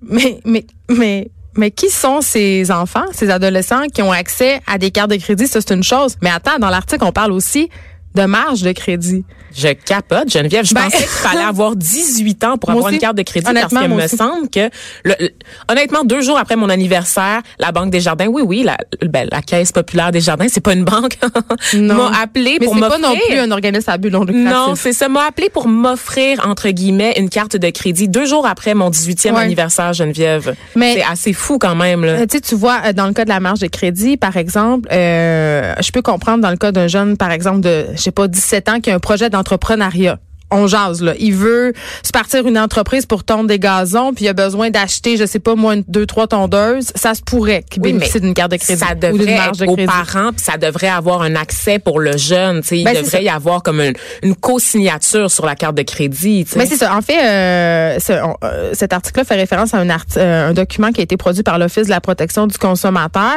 mais, 0.02 0.40
mais, 0.46 0.66
mais, 0.90 1.30
mais 1.56 1.72
qui 1.72 1.90
sont 1.90 2.22
ces 2.22 2.72
enfants, 2.72 3.06
ces 3.14 3.30
adolescents 3.30 3.88
qui 3.94 4.02
ont 4.02 4.12
accès 4.12 4.62
à 4.68 4.78
des 4.78 4.92
cartes 4.92 5.12
de 5.12 5.16
crédit? 5.16 5.48
Ça, 5.48 5.62
c'est 5.62 5.74
une 5.74 5.84
chose. 5.84 6.16
Mais 6.22 6.30
attends, 6.30 6.60
dans 6.60 6.70
l'article, 6.70 7.04
on 7.04 7.12
parle 7.12 7.32
aussi 7.32 7.70
de 8.16 8.24
marge 8.26 8.62
de 8.62 8.72
crédit? 8.72 9.24
Je 9.58 9.70
capote, 9.70 10.30
Geneviève. 10.30 10.66
Je 10.66 10.74
Ben- 10.74 10.82
pensais 10.84 10.98
qu'il 10.98 11.08
fallait 11.08 11.42
avoir 11.44 11.76
18 11.78 12.44
ans 12.44 12.58
pour 12.58 12.72
avoir 12.72 12.86
aussi. 12.88 12.96
une 12.96 13.00
carte 13.00 13.16
de 13.16 13.22
crédit 13.22 13.46
parce 13.54 13.68
qu'il 13.74 13.90
me 13.90 14.04
aussi. 14.04 14.18
semble 14.18 14.50
que, 14.50 14.70
le- 15.06 15.16
le- 15.20 15.30
honnêtement, 15.72 16.04
deux 16.04 16.20
jours 16.22 16.38
après 16.38 16.58
mon 16.58 16.70
anniversaire, 16.70 17.42
la 17.60 17.72
Banque 17.72 17.90
des 17.90 18.02
Jardins, 18.02 18.28
oui, 18.28 18.42
oui, 18.46 18.64
la, 18.64 18.76
ben, 19.08 19.30
la 19.32 19.42
Caisse 19.42 19.72
populaire 19.72 20.12
des 20.12 20.20
Jardins, 20.20 20.48
c'est 20.50 20.60
pas 20.60 20.74
une 20.74 20.84
banque, 20.84 21.18
m'a 21.74 22.20
appelé 22.22 22.58
Mais 22.60 22.66
pour 22.66 22.76
c'est 22.76 22.82
pas 22.82 22.98
non 22.98 23.10
m'offrir. 23.10 23.28
plus 23.30 23.38
un 23.40 23.52
organisme 23.52 23.90
à 23.90 23.98
but 23.98 24.10
non 24.12 24.24
lucratif. 24.26 24.50
Non, 24.52 24.76
c'est 24.76 24.92
ça. 24.94 25.08
M'a 25.08 25.26
appelé 25.28 25.50
pour 25.50 25.68
m'offrir, 25.70 26.46
entre 26.46 26.70
guillemets, 26.70 27.14
une 27.18 27.30
carte 27.30 27.56
de 27.56 27.70
crédit 27.70 28.10
deux 28.10 28.26
jours 28.26 28.46
après 28.46 28.74
mon 28.74 28.90
18e 28.90 29.36
Ouais. 29.36 29.42
anniversaire, 29.44 29.94
Geneviève. 29.94 30.56
Mais- 30.76 30.96
c'est 30.96 31.04
assez 31.04 31.32
fou 31.34 31.58
quand 31.60 31.76
même, 31.76 32.04
là. 32.04 32.14
Euh, 32.14 32.26
tu 32.44 32.56
vois, 32.56 32.82
euh, 32.88 32.94
dans 32.94 33.08
le 33.08 33.14
cas 33.14 33.24
de 33.24 33.30
la 33.30 33.40
marge 33.40 33.60
de 33.60 33.68
crédit, 33.68 34.18
par 34.18 34.36
exemple, 34.36 34.90
euh, 34.92 35.74
je 35.82 35.92
peux 35.92 36.02
comprendre 36.02 36.42
dans 36.42 36.52
le 36.52 36.58
cas 36.58 36.72
d'un 36.74 36.88
jeune, 36.88 37.16
par 37.16 37.32
exemple, 37.32 37.62
de, 37.62 37.86
je 38.06 38.12
pas, 38.12 38.28
17 38.28 38.70
ans, 38.70 38.80
qui 38.80 38.92
a 38.92 38.96
un 38.96 39.00
projet 39.00 39.30
d'entrepreneuriat. 39.30 40.20
On 40.56 40.68
jase, 40.68 41.02
là. 41.02 41.14
Il 41.20 41.34
veut 41.34 41.74
se 42.04 42.12
partir 42.12 42.48
une 42.48 42.58
entreprise 42.58 43.06
pour 43.06 43.24
tondre 43.24 43.48
des 43.48 43.60
gazons, 43.60 44.14
puis 44.14 44.26
il 44.26 44.28
a 44.30 44.34
besoin 44.34 44.70
d'acheter, 44.70 45.18
je 45.18 45.26
sais 45.26 45.40
pas, 45.40 45.56
moi, 45.56 45.76
une, 45.76 45.84
deux, 45.88 46.06
trois 46.06 46.28
tondeuses. 46.28 46.88
Ça 46.96 47.14
se 47.14 47.22
pourrait 47.22 47.64
qu'il 47.70 47.82
Oui, 47.84 47.94
bénéficie 47.94 48.22
d'une 48.22 48.34
carte 48.34 48.52
de 48.52 48.58
crédit. 48.58 48.80
Ça 48.80 48.88
ou 48.94 48.96
d'une 49.00 49.18
devrait 49.26 49.36
marge 49.38 49.58
de 49.58 49.64
être 49.66 49.72
aux 49.72 49.86
parents, 49.86 50.32
puis 50.32 50.44
ça 50.44 50.58
devrait 50.58 50.88
avoir 50.88 51.22
un 51.22 51.36
accès 51.36 51.80
pour 51.80 52.00
le 52.00 52.18
jeune. 52.18 52.62
Il 52.72 52.84
Ben, 52.84 52.96
devrait 52.96 53.24
y 53.24 53.30
avoir 53.30 53.62
comme 53.64 53.82
une, 53.82 53.94
une 54.24 54.36
co-signature 54.36 55.30
sur 55.30 55.46
la 55.46 55.56
carte 55.56 55.76
de 55.76 55.82
crédit. 55.84 56.46
Mais 56.56 56.66
c'est 56.66 56.78
ça. 56.78 56.96
En 56.96 57.02
fait, 57.02 57.20
euh, 57.24 57.98
on- 58.24 58.36
euh, 58.46 58.72
cet 58.74 58.94
article-là 58.94 59.26
fait 59.26 59.36
référence 59.36 59.74
à 59.74 59.78
un, 59.78 59.90
art- 59.90 60.06
euh, 60.18 60.50
un 60.50 60.54
document 60.54 60.92
qui 60.92 61.02
a 61.02 61.04
été 61.04 61.18
produit 61.18 61.44
par 61.44 61.58
l'Office 61.60 61.86
de 61.86 61.90
la 61.92 62.02
protection 62.02 62.48
du 62.48 62.58
consommateur 62.58 63.34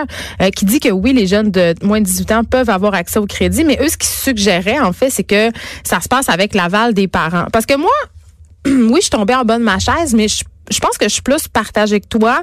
qui 0.55 0.65
dit 0.65 0.81
que 0.81 0.89
oui, 0.91 1.13
les 1.13 1.27
jeunes 1.27 1.51
de 1.51 1.75
moins 1.83 2.01
de 2.01 2.05
18 2.07 2.33
ans 2.33 2.45
peuvent 2.45 2.71
avoir 2.71 2.95
accès 2.95 3.19
au 3.19 3.27
crédit, 3.27 3.65
mais 3.65 3.79
eux, 3.83 3.89
ce 3.89 3.97
qu'ils 3.97 4.09
suggéraient, 4.09 4.79
en 4.79 4.93
fait, 4.93 5.11
c'est 5.11 5.25
que 5.25 5.51
ça 5.85 6.01
se 6.01 6.09
passe 6.09 6.29
avec 6.29 6.55
l'aval 6.55 6.95
des 6.95 7.08
parents. 7.09 7.47
Parce 7.53 7.67
que 7.67 7.77
moi, 7.77 7.91
oui, 8.67 8.97
je 8.97 9.01
suis 9.03 9.11
tombée 9.11 9.35
en 9.35 9.45
bas 9.45 9.59
de 9.59 9.65
ma 9.65 9.79
chaise, 9.79 10.15
mais 10.15 10.29
je 10.29 10.45
je 10.71 10.81
pense 10.81 10.99
que 10.99 11.07
je 11.07 11.15
suis 11.15 11.23
plus 11.23 11.49
partagée 11.49 11.99
que 12.01 12.09
toi. 12.09 12.43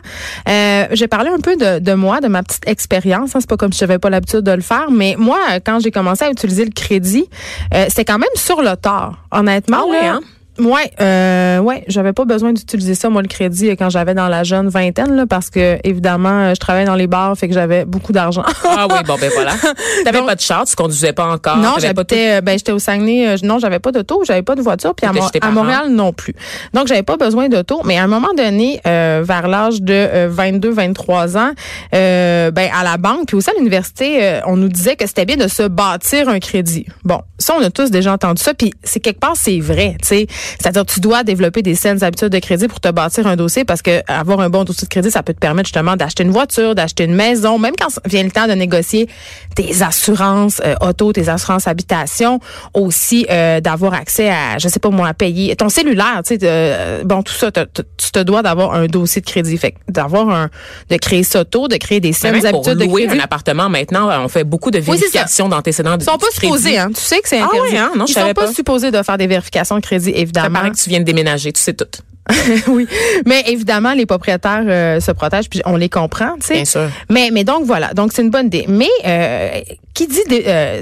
Euh, 0.50 0.88
j'ai 0.92 1.08
parlé 1.08 1.30
un 1.30 1.40
peu 1.40 1.56
de, 1.56 1.80
de 1.80 1.94
moi, 1.94 2.22
de 2.22 2.28
ma 2.28 2.44
petite 2.44 2.68
expérience. 2.68 3.36
Hein. 3.36 3.40
C'est 3.40 3.50
pas 3.50 3.58
comme 3.58 3.72
si 3.72 3.80
j'avais 3.80 4.00
pas 4.00 4.10
l'habitude 4.10 4.40
de 4.40 4.52
le 4.52 4.62
faire, 4.62 4.90
mais 4.92 5.16
moi, 5.18 5.38
quand 5.64 5.80
j'ai 5.80 5.92
commencé 5.92 6.26
à 6.26 6.32
utiliser 6.32 6.66
le 6.66 6.72
crédit, 6.72 7.26
euh, 7.74 7.86
c'était 7.90 8.06
quand 8.06 8.18
même 8.18 8.28
sur 8.36 8.62
le 8.62 8.76
tard, 8.78 9.20
honnêtement. 9.32 9.86
Ah 9.90 9.94
là. 9.94 10.14
hein? 10.14 10.22
Ouais, 10.58 10.90
euh, 11.02 11.60
ouais, 11.60 11.84
j'avais 11.90 12.14
pas 12.14 12.24
besoin 12.24 12.54
d'utiliser 12.54 12.96
ça 12.96 13.10
moi 13.10 13.22
le 13.22 13.28
crédit 13.28 13.70
quand 13.72 13.90
j'avais 13.90 14.14
dans 14.14 14.30
la 14.30 14.44
jeune 14.44 14.70
vingtaine 14.70 15.14
là, 15.14 15.26
parce 15.26 15.50
que 15.50 15.78
évidemment 15.84 16.30
euh, 16.30 16.54
je 16.54 16.60
travaillais 16.62 16.86
dans 16.86 16.96
les 16.96 17.08
bars, 17.08 17.38
fait 17.38 17.50
que 17.50 17.54
j'avais 17.54 17.84
beaucoup 17.84 18.14
d'argent. 18.14 18.44
Ah 18.64 18.88
oui, 18.90 19.00
bon 19.06 19.16
ben 19.20 19.30
voilà. 19.34 19.54
T'avais 20.06 20.22
pas 20.22 20.36
de 20.36 20.40
char, 20.40 20.66
tu 20.66 20.76
conduisais 20.76 21.12
pas 21.12 21.28
encore. 21.28 21.58
non, 21.58 21.74
j'habitais, 21.78 22.38
euh, 22.38 22.42
ben 22.42 22.58
j'étais 22.58 22.72
au 22.72 22.80
Saguenay. 22.80 23.28
euh, 23.28 23.38
non, 23.44 23.60
j'avais 23.60 23.80
pas 23.80 23.92
d'auto, 23.92 24.24
j'avais 24.26 24.44
pas 24.44 24.56
de 24.56 24.62
voiture, 24.62 24.96
puis 24.96 25.06
à, 25.06 25.12
Mo-. 25.12 25.52
Montréal 25.52 25.90
non 25.90 26.14
plus. 26.14 26.36
Donc 26.74 26.88
j'avais 26.88 27.04
pas 27.04 27.18
besoin 27.18 27.50
d'auto, 27.50 27.82
mais 27.84 27.98
à 27.98 28.04
un 28.04 28.08
moment 28.08 28.34
donné, 28.36 28.80
euh, 28.88 29.24
vers 29.26 29.50
l'âge 29.50 29.82
de 29.82 30.30
22-23 30.30 31.38
ans, 31.38 31.52
ben 31.92 32.70
à 32.74 32.84
la 32.84 32.98
banque 32.98 33.28
puis 33.28 33.36
aussi 33.36 33.50
à 33.50 33.54
l'université, 33.58 34.40
on 34.46 34.56
nous 34.56 34.70
disait 34.70 34.96
que 34.96 35.06
c'était 35.06 35.26
bien 35.26 35.38
de 35.38 35.50
se 35.50 35.64
bâtir 35.64 36.30
un 36.30 36.40
crédit. 36.40 36.86
Bon, 37.04 37.22
ça 37.40 37.56
on 37.60 37.64
a 37.64 37.70
tous 37.70 37.92
déjà 37.92 38.14
entendu 38.14 38.42
ça, 38.42 38.54
puis 38.54 38.74
c'est 38.84 39.02
quelque 39.02 39.20
part 39.20 39.36
c'est 39.36 39.60
vrai, 39.60 39.98
tu 40.02 40.08
sais. 40.08 40.28
C'est-à-dire 40.60 40.86
tu 40.86 41.00
dois 41.00 41.24
développer 41.24 41.62
des 41.62 41.76
saines 41.76 42.04
habitudes 42.04 42.30
de 42.30 42.40
crédit 42.40 42.68
pour 42.68 42.80
te 42.80 42.90
bâtir 42.90 43.28
un 43.28 43.36
dossier 43.36 43.66
parce 43.66 43.82
que 43.82 44.02
avoir 44.08 44.40
un 44.40 44.50
bon 44.50 44.64
dossier 44.64 44.86
de 44.86 44.90
crédit, 44.90 45.12
ça 45.12 45.24
peut 45.24 45.34
te 45.34 45.40
permettre 45.40 45.68
justement 45.68 45.96
d'acheter 45.96 46.24
une 46.24 46.32
voiture, 46.32 46.76
d'acheter 46.76 47.04
une 47.06 47.16
maison, 47.16 47.58
même 47.60 47.74
quand 47.80 47.88
vient 48.06 48.24
le 48.24 48.32
temps 48.32 48.48
de 48.48 48.54
négocier 48.54 49.08
tes 49.56 49.82
assurances 49.82 50.62
euh, 50.66 50.76
auto, 50.82 51.14
tes 51.14 51.30
assurances 51.30 51.68
habitation, 51.68 52.40
aussi 52.74 53.26
euh, 53.30 53.60
d'avoir 53.62 53.94
accès 53.94 54.30
à, 54.30 54.58
je 54.60 54.68
sais 54.68 54.80
pas 54.80 54.90
moi, 54.90 55.08
à 55.08 55.14
payer 55.14 55.56
ton 55.56 55.70
cellulaire, 55.70 56.22
tu 56.26 56.36
sais, 56.36 56.40
euh, 56.44 57.04
bon 57.04 57.24
tout 57.24 57.34
ça, 57.34 57.52
tu 57.52 58.12
te 58.12 58.20
dois 58.20 58.42
d'avoir 58.44 58.74
un 58.74 58.86
dossier 58.88 59.22
de 59.22 59.26
crédit, 59.26 59.58
fait 59.58 59.76
d'avoir 59.88 60.30
un, 60.30 60.50
de 60.90 60.98
créer 60.98 61.24
ça 61.24 61.46
tôt, 61.46 61.68
de 61.68 61.78
créer 61.78 62.00
des 62.00 62.14
saines 62.14 62.34
même 62.34 62.42
pour 62.52 62.68
habitudes 62.68 62.88
de 62.88 62.94
crédit. 62.94 63.20
un 63.20 63.24
appartement 63.24 63.70
maintenant, 63.70 64.10
on 64.24 64.28
fait 64.28 64.44
beaucoup 64.44 64.72
de 64.72 64.80
vérifications 64.80 65.50
d'antécédents 65.50 65.98
de 65.98 66.04
Ils 66.04 66.06
sont 66.06 66.18
pas 66.18 66.28
crédit. 66.28 66.46
supposés, 66.54 66.78
hein. 66.78 66.90
Tu 66.94 67.02
sais 67.02 67.20
que 67.20 67.30
c'est 67.30 67.40
Ah 67.40 67.46
interdit. 67.46 67.74
ouais, 67.74 67.78
hein? 67.78 67.92
Non, 67.98 68.06
je 68.06 68.12
Ils 68.12 68.16
sont 68.16 68.22
pas, 68.34 68.34
pas. 68.46 68.52
supposés 68.54 68.92
de 68.92 69.02
faire 69.04 69.18
des 69.18 69.28
vérifications 69.28 69.76
de 69.76 69.82
crédit, 69.82 70.12
évidemment. 70.38 70.60
paraît 70.60 70.72
que 70.72 70.78
tu 70.78 70.90
viens 70.90 71.00
de 71.00 71.06
déménager, 71.06 71.52
tu 71.52 71.62
sais 71.62 71.74
tout. 71.74 71.86
oui, 72.68 72.88
mais 73.26 73.44
évidemment, 73.48 73.94
les 73.94 74.08
propriétaires 74.08 74.64
euh, 74.66 75.00
se 75.00 75.12
protègent, 75.12 75.50
puis 75.50 75.62
on 75.66 75.76
les 75.76 75.90
comprend, 75.90 76.36
tu 76.36 76.48
sais. 76.48 76.54
Bien 76.56 76.66
sûr. 76.66 76.90
Mais, 77.10 77.30
mais 77.32 77.44
donc 77.44 77.66
voilà, 77.66 77.94
donc 77.94 78.14
c'est 78.14 78.24
une 78.24 78.32
bonne 78.32 78.48
idée. 78.48 78.66
Mais 78.68 78.90
euh, 79.06 79.62
qui 79.94 80.08
dit 80.08 80.22
euh, 80.32 80.82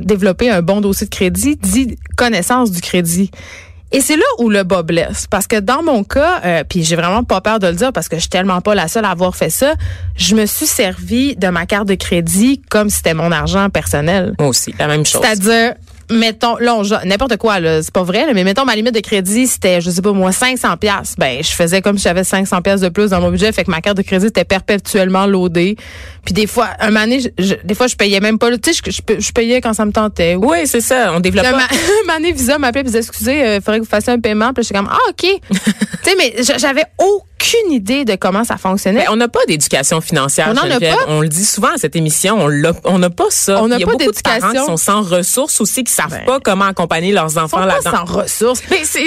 développer 0.00 0.50
un 0.50 0.62
bon 0.62 0.80
dossier 0.80 1.06
de 1.06 1.14
crédit 1.14 1.56
dit 1.56 1.98
connaissance 2.16 2.70
du 2.70 2.80
crédit. 2.80 3.30
Et 3.90 4.02
c'est 4.02 4.16
là 4.16 4.24
où 4.38 4.50
le 4.50 4.64
bas 4.64 4.82
blesse. 4.82 5.26
Parce 5.28 5.46
que 5.46 5.58
dans 5.58 5.82
mon 5.82 6.04
cas, 6.04 6.40
euh, 6.44 6.64
puis 6.68 6.84
j'ai 6.84 6.94
vraiment 6.94 7.24
pas 7.24 7.40
peur 7.40 7.58
de 7.58 7.66
le 7.66 7.72
dire 7.72 7.92
parce 7.92 8.08
que 8.08 8.16
je 8.16 8.20
suis 8.20 8.28
tellement 8.28 8.60
pas 8.60 8.74
la 8.74 8.86
seule 8.86 9.06
à 9.06 9.10
avoir 9.10 9.34
fait 9.34 9.48
ça, 9.48 9.74
je 10.14 10.34
me 10.34 10.44
suis 10.44 10.66
servi 10.66 11.36
de 11.36 11.48
ma 11.48 11.64
carte 11.64 11.88
de 11.88 11.94
crédit 11.94 12.60
comme 12.68 12.90
si 12.90 12.96
c'était 12.96 13.14
mon 13.14 13.32
argent 13.32 13.70
personnel. 13.70 14.34
Moi 14.38 14.48
aussi, 14.48 14.74
la 14.78 14.88
même 14.88 15.06
chose. 15.06 15.22
C'est-à-dire, 15.22 15.74
mettons, 16.10 16.56
là, 16.56 16.82
n'importe 17.04 17.36
quoi, 17.36 17.60
là, 17.60 17.82
c'est 17.82 17.92
pas 17.92 18.02
vrai, 18.02 18.32
mais 18.34 18.44
mettons, 18.44 18.64
ma 18.64 18.74
limite 18.74 18.94
de 18.94 19.00
crédit, 19.00 19.46
c'était, 19.46 19.80
je 19.80 19.90
sais 19.90 20.02
pas, 20.02 20.12
moi, 20.12 20.32
500 20.32 20.76
pièces. 20.76 21.14
Ben, 21.18 21.42
je 21.42 21.50
faisais 21.50 21.82
comme 21.82 21.98
si 21.98 22.04
j'avais 22.04 22.24
500 22.24 22.62
pièces 22.62 22.80
de 22.80 22.88
plus 22.88 23.10
dans 23.10 23.20
mon 23.20 23.30
budget, 23.30 23.52
fait 23.52 23.64
que 23.64 23.70
ma 23.70 23.80
carte 23.80 23.96
de 23.96 24.02
crédit 24.02 24.26
était 24.26 24.44
perpétuellement 24.44 25.26
loadée. 25.26 25.76
Puis 26.28 26.34
des 26.34 26.46
fois, 26.46 26.68
un 26.78 26.90
donné, 26.92 27.20
je- 27.20 27.28
je- 27.42 27.54
des 27.64 27.74
fois, 27.74 27.86
je 27.86 27.96
payais 27.96 28.20
même 28.20 28.38
pas, 28.38 28.50
tu 28.58 28.74
sais, 28.74 28.82
je, 29.18 29.32
payais 29.32 29.62
quand 29.62 29.72
ça 29.72 29.86
me 29.86 29.92
tentait. 29.92 30.34
Ou- 30.34 30.50
Oui, 30.50 30.66
c'est 30.66 30.82
ça. 30.82 31.10
On 31.14 31.20
développe 31.20 31.46
un 31.46 31.52
pas. 31.52 31.66
ma- 32.06 32.14
donné, 32.18 32.32
Visa 32.32 32.58
m'appelait 32.58 32.82
et 32.82 32.84
disait, 32.84 32.98
excusez, 32.98 33.54
il 33.56 33.62
faudrait 33.62 33.78
que 33.78 33.84
vous 33.84 33.88
fassiez 33.88 34.12
un 34.12 34.20
paiement. 34.20 34.52
Puis 34.52 34.62
là, 34.62 34.62
j'étais 34.68 34.74
comme, 34.78 34.90
ah, 34.92 34.98
OK. 35.08 35.16
tu 35.50 35.60
sais, 36.02 36.14
mais 36.18 36.34
j'avais 36.58 36.84
aucune 36.98 37.72
idée 37.72 38.04
de 38.04 38.14
comment 38.16 38.44
ça 38.44 38.58
fonctionnait. 38.58 39.04
Ben, 39.06 39.08
on 39.10 39.16
n'a 39.16 39.28
pas 39.28 39.40
d'éducation 39.48 40.02
financière. 40.02 40.48
On 40.50 40.54
n'en 40.54 40.70
a 40.70 40.78
pas. 40.78 40.96
On 41.06 41.22
le 41.22 41.28
dit 41.28 41.46
souvent 41.46 41.68
à 41.74 41.78
cette 41.78 41.96
émission, 41.96 42.38
on 42.84 42.98
n'a 42.98 43.08
pas 43.10 43.24
ça. 43.30 43.62
On 43.62 43.68
n'a 43.68 43.76
Il 43.76 43.80
y 43.80 43.84
a 43.84 43.86
pas 43.86 43.92
beaucoup 43.92 44.10
de 44.12 44.20
parents 44.20 44.34
d'éducation. 44.36 44.60
qui 44.60 44.66
sont 44.66 44.76
sans 44.76 45.00
ressources 45.02 45.60
aussi, 45.62 45.82
qui 45.84 45.92
savent 45.92 46.10
Ben. 46.10 46.24
pas 46.26 46.40
comment 46.40 46.66
accompagner 46.66 47.12
leurs 47.12 47.38
enfants 47.38 47.64
là-dedans. 47.64 47.90
sans 47.90 48.04
ressources. 48.04 48.60
Mais 48.70 48.80
c'est, 48.84 49.04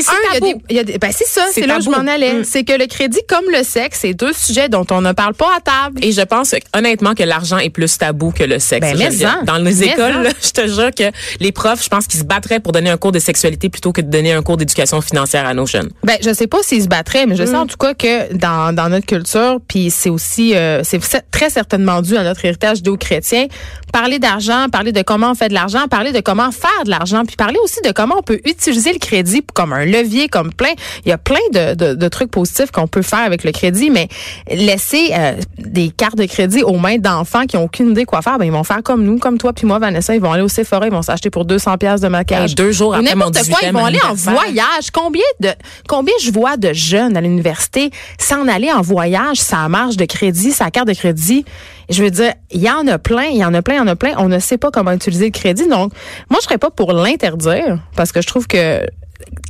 ben 0.99 1.11
ça, 1.11 1.45
C'est 1.53 1.67
là 1.67 1.77
où 1.77 1.81
je 1.81 1.89
m'en 1.89 2.07
allais. 2.07 2.33
Mm. 2.39 2.43
C'est 2.45 2.63
que 2.63 2.73
le 2.73 2.87
crédit 2.87 3.19
comme 3.27 3.45
le 3.51 3.63
sexe, 3.63 3.99
c'est 4.01 4.13
deux 4.13 4.33
sujets 4.33 4.69
dont 4.69 4.87
on 4.91 5.01
ne 5.01 5.11
parle 5.11 5.33
pas 5.33 5.49
à 5.57 5.59
table. 5.59 6.03
Et 6.03 6.11
je 6.11 6.21
pense 6.21 6.55
honnêtement 6.75 7.10
que 7.15 7.23
l'argent 7.23 7.57
est 7.57 7.69
plus 7.69 7.97
tabou 7.97 8.31
que 8.31 8.43
le 8.43 8.59
sexe. 8.59 8.81
Ben, 8.81 8.97
mais. 8.97 9.45
Dans 9.45 9.57
les 9.57 9.83
écoles, 9.83 10.23
là, 10.23 10.29
je 10.41 10.49
te 10.51 10.67
jure 10.67 10.91
que 10.95 11.11
les 11.39 11.51
profs, 11.51 11.83
je 11.83 11.89
pense 11.89 12.07
qu'ils 12.07 12.19
se 12.19 12.25
battraient 12.25 12.59
pour 12.59 12.71
donner 12.71 12.89
un 12.89 12.97
cours 12.97 13.11
de 13.11 13.19
sexualité 13.19 13.69
plutôt 13.69 13.91
que 13.91 14.01
de 14.01 14.09
donner 14.09 14.33
un 14.33 14.41
cours 14.41 14.57
d'éducation 14.57 15.01
financière 15.01 15.45
à 15.45 15.53
nos 15.53 15.65
jeunes. 15.65 15.89
Ben, 16.03 16.17
je 16.23 16.33
sais 16.33 16.47
pas 16.47 16.57
s'ils 16.63 16.83
se 16.83 16.87
battraient, 16.87 17.25
mais 17.25 17.35
je 17.35 17.43
Mm. 17.43 17.47
sais 17.47 17.55
en 17.55 17.65
tout 17.67 17.77
cas 17.77 17.93
que 17.93 18.33
dans, 18.35 18.73
dans 18.73 18.89
notre 18.89 19.05
culture, 19.05 19.59
puis 19.67 19.89
c'est 19.91 20.09
aussi, 20.09 20.55
euh, 20.55 20.81
c'est 20.83 20.99
très 21.31 21.49
certainement 21.49 22.01
dû 22.01 22.15
à 22.17 22.23
notre 22.23 22.43
héritage 22.45 22.77
judéo-chrétien, 22.77 23.47
parler 23.91 24.19
d'argent, 24.19 24.67
parler 24.71 24.91
de 24.91 25.01
comment 25.01 25.31
on 25.31 25.35
fait 25.35 25.49
de 25.49 25.53
l'argent, 25.53 25.87
parler 25.89 26.11
de 26.11 26.19
comment 26.21 26.51
faire 26.51 26.83
de 26.85 26.89
l'argent, 26.89 27.23
puis 27.25 27.35
parler 27.35 27.57
aussi 27.63 27.79
de 27.83 27.91
comment 27.91 28.15
on 28.17 28.21
peut 28.23 28.39
utiliser 28.45 28.93
le 28.93 28.99
crédit 28.99 29.43
comme 29.53 29.73
un 29.73 29.85
levier, 29.85 30.27
comme 30.29 30.53
plein. 30.53 30.71
Il 31.05 31.09
y 31.09 31.11
a 31.11 31.17
plein 31.17 31.39
de, 31.51 31.73
de, 31.73 31.93
de 31.95 32.07
trucs 32.07 32.31
positifs 32.31 32.71
qu'on 32.71 32.87
peut 32.87 33.01
faire 33.01 33.19
avec 33.19 33.43
le 33.43 33.51
crédit, 33.51 33.89
mais 33.89 34.07
laisser 34.49 35.09
euh, 35.13 35.33
des 35.57 35.89
cartes 35.89 36.17
de 36.17 36.25
crédit 36.25 36.63
aux 36.63 36.77
mains 36.77 36.97
d'enfants 37.01 37.45
qui 37.45 37.57
ont 37.57 37.65
aucune 37.65 37.91
idée 37.91 38.05
quoi 38.05 38.21
faire, 38.21 38.37
ben 38.37 38.45
ils 38.45 38.51
vont 38.51 38.63
faire 38.63 38.83
comme 38.83 39.03
nous, 39.03 39.17
comme 39.17 39.37
toi 39.37 39.53
puis 39.53 39.67
moi, 39.67 39.79
Vanessa, 39.79 40.15
ils 40.15 40.21
vont 40.21 40.31
aller 40.31 40.43
au 40.43 40.47
Sephora, 40.47 40.87
ils 40.87 40.91
vont 40.91 41.01
s'acheter 41.01 41.29
pour 41.29 41.45
200 41.45 41.77
pièces 41.77 42.01
de 42.01 42.07
maquillage. 42.07 42.51
Et 42.51 42.55
deux 42.55 42.71
jours 42.71 42.89
Ou 42.89 42.93
après 42.93 43.15
mon 43.15 43.31
quoi, 43.31 43.41
ils 43.61 43.69
18e 43.69 43.71
vont 43.71 43.85
aller 43.85 43.99
en 44.07 44.13
voyage. 44.13 44.91
Combien 44.93 45.21
de 45.39 45.49
combien 45.87 46.13
je 46.23 46.31
vois 46.31 46.57
de 46.57 46.73
jeunes 46.73 47.17
à 47.17 47.21
l'université 47.21 47.91
s'en 48.19 48.47
aller 48.47 48.71
en 48.71 48.81
voyage, 48.81 49.37
sa 49.37 49.67
marge 49.67 49.97
de 49.97 50.05
crédit, 50.05 50.51
sa 50.51 50.71
carte 50.71 50.87
de 50.87 50.93
crédit? 50.93 51.45
Je 51.89 52.03
veux 52.03 52.11
dire, 52.11 52.33
il 52.51 52.61
y 52.61 52.69
en 52.69 52.87
a 52.87 52.97
plein, 52.97 53.25
il 53.25 53.37
y 53.37 53.45
en 53.45 53.53
a 53.53 53.61
plein, 53.61 53.75
il 53.75 53.77
y 53.77 53.81
en 53.81 53.87
a 53.87 53.95
plein. 53.95 54.13
On 54.17 54.29
ne 54.29 54.39
sait 54.39 54.57
pas 54.57 54.71
comment 54.71 54.91
utiliser 54.91 55.25
le 55.25 55.31
crédit. 55.31 55.67
Donc, 55.67 55.91
moi, 56.29 56.39
je 56.39 56.45
serais 56.45 56.57
pas 56.57 56.69
pour 56.69 56.93
l'interdire 56.93 57.79
parce 57.95 58.11
que 58.11 58.21
je 58.21 58.27
trouve 58.27 58.47
que 58.47 58.85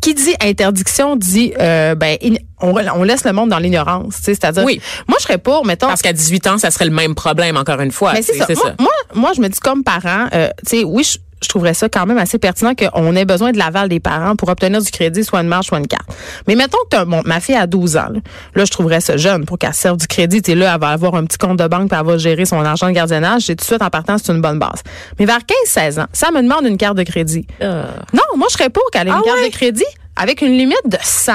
qui 0.02 0.14
dit 0.14 0.36
interdiction 0.42 1.16
dit 1.16 1.54
euh, 1.60 1.96
ben 1.96 2.18
on, 2.62 2.74
on 2.76 3.04
laisse 3.04 3.24
le 3.26 3.34
monde 3.34 3.50
dans 3.50 3.60
l'ignorance, 3.60 4.16
tu 4.18 4.24
sais, 4.24 4.34
c'est-à-dire 4.34 4.64
Oui. 4.64 4.82
moi 5.08 5.18
je 5.20 5.24
serais 5.24 5.38
pour 5.38 5.66
mettons 5.66 5.88
Parce 5.88 6.02
qu'à 6.02 6.14
18 6.14 6.48
ans, 6.48 6.58
ça 6.58 6.72
serait 6.72 6.86
le 6.86 6.92
même 6.92 7.16
problème, 7.16 7.58
encore 7.58 7.80
une 7.82 7.92
fois. 7.92 8.14
mais 8.14 8.22
c'est 8.22 8.38
ça. 8.38 8.46
Moi, 8.56 8.74
moi, 8.80 8.92
moi, 9.14 9.32
je 9.36 9.42
me 9.42 9.48
dis 9.50 9.60
comme 9.60 9.84
parent, 9.84 10.28
euh, 10.34 10.50
tu 10.68 10.80
sais, 10.80 10.84
oui, 10.84 11.04
je, 11.04 11.18
je 11.44 11.50
trouverais 11.50 11.74
ça 11.74 11.90
quand 11.90 12.06
même 12.06 12.18
assez 12.18 12.38
pertinent 12.38 12.74
qu'on 12.76 13.16
ait 13.16 13.26
besoin 13.26 13.52
de 13.52 13.58
l'aval 13.58 13.90
des 13.90 14.00
parents 14.00 14.36
pour 14.36 14.50
obtenir 14.50 14.82
du 14.82 14.92
crédit, 14.92 15.24
soit 15.24 15.42
une 15.42 15.48
marge, 15.48 15.66
soit 15.68 15.80
une 15.80 15.88
carte. 15.88 16.10
Mais 16.48 16.56
mettons 16.56 16.78
que 16.90 17.04
bon, 17.04 17.22
ma 17.26 17.40
fille 17.40 17.56
a 17.56 17.68
12 17.68 17.98
ans. 17.98 18.10
Là, 18.14 18.20
Là, 18.56 18.66
je 18.66 18.72
trouverais 18.72 19.02
ça 19.02 19.18
jeune 19.18 19.46
pour 19.46 19.58
qu'elle 19.58 19.74
serve 19.74 19.98
du 19.98 20.08
crédit. 20.08 20.42
Sais, 20.46 20.56
là, 20.56 20.74
elle 20.76 20.80
va 20.82 20.90
avoir 20.90 21.16
un 21.16 21.26
petit 21.26 21.38
compte 21.38 21.58
de 21.58 21.68
banque 21.68 21.90
puis 21.90 21.98
elle 22.00 22.06
va 22.06 22.18
gérer 22.18 22.46
son 22.46 22.64
argent 22.64 22.88
de 22.88 22.92
gardiennage. 22.94 23.50
Et 23.50 23.56
tout 23.56 23.62
de 23.64 23.66
suite, 23.66 23.82
en 23.82 23.90
partant, 23.90 24.18
c'est 24.18 24.32
une 24.32 24.42
bonne 24.42 24.60
base. 24.60 24.82
Mais 25.20 25.26
vers 25.26 25.40
15-16 25.66 26.00
ans, 26.02 26.06
ça 26.14 26.32
me 26.32 26.42
demande 26.42 26.66
une 26.66 26.78
carte 26.78 26.96
de 26.98 27.04
crédit. 27.04 27.48
Euh, 27.62 27.86
Non, 28.14 28.22
moi, 28.38 28.48
je 28.50 28.54
serais 28.58 28.70
pour 28.70 28.84
qu'elle 28.92 29.08
ait 29.08 29.12
une 29.12 29.18
Ah 29.20 29.24
carte 29.26 29.40
ouais? 29.40 29.50
de 29.50 29.54
crédit 29.54 29.86
avec 30.16 30.42
une 30.42 30.52
limite 30.58 30.82
de 30.86 30.98
100. 31.02 31.34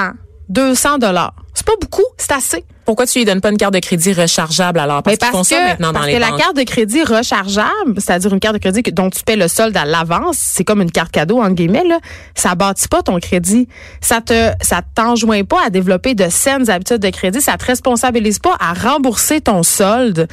200 0.49 0.99
dollars. 0.99 1.33
Pas 1.67 1.73
beaucoup, 1.81 2.05
c'est 2.17 2.31
assez. 2.31 2.63
Pourquoi 2.85 3.05
tu 3.05 3.19
lui 3.19 3.25
donnes 3.25 3.41
pas 3.41 3.49
une 3.49 3.57
carte 3.57 3.73
de 3.73 3.79
crédit 3.79 4.13
rechargeable 4.13 4.79
alors? 4.79 5.03
Parce, 5.03 5.15
Mais 5.15 5.17
qu'ils 5.17 5.35
font 5.37 5.43
ça 5.43 5.59
maintenant 5.61 5.87
dans 5.87 5.93
parce 5.95 6.05
les 6.07 6.13
que 6.13 6.19
la 6.19 6.31
carte 6.31 6.55
de 6.55 6.63
crédit 6.63 7.03
rechargeable, 7.03 7.95
c'est-à-dire 7.97 8.33
une 8.33 8.39
carte 8.39 8.53
de 8.55 8.59
crédit 8.61 8.83
que- 8.83 8.91
dont 8.91 9.09
tu 9.09 9.21
paies 9.23 9.35
le 9.35 9.49
solde 9.49 9.75
à 9.75 9.83
l'avance, 9.83 10.37
c'est 10.37 10.63
comme 10.63 10.81
une 10.81 10.91
carte 10.91 11.11
cadeau 11.11 11.39
entre 11.41 11.55
guillemets 11.55 11.83
là, 11.83 11.99
ça 12.35 12.55
bâtit 12.55 12.87
pas 12.87 13.03
ton 13.03 13.19
crédit. 13.19 13.67
Ça 13.99 14.21
te 14.21 14.51
ça 14.61 14.81
t'enjoint 14.95 15.43
pas 15.43 15.65
à 15.65 15.69
développer 15.69 16.15
de 16.15 16.29
saines 16.29 16.69
habitudes 16.69 16.99
de 16.99 17.09
crédit, 17.09 17.41
ça 17.41 17.57
te 17.57 17.65
responsabilise 17.65 18.39
pas 18.39 18.55
à 18.61 18.73
rembourser 18.73 19.41
ton 19.41 19.61
solde. 19.63 20.27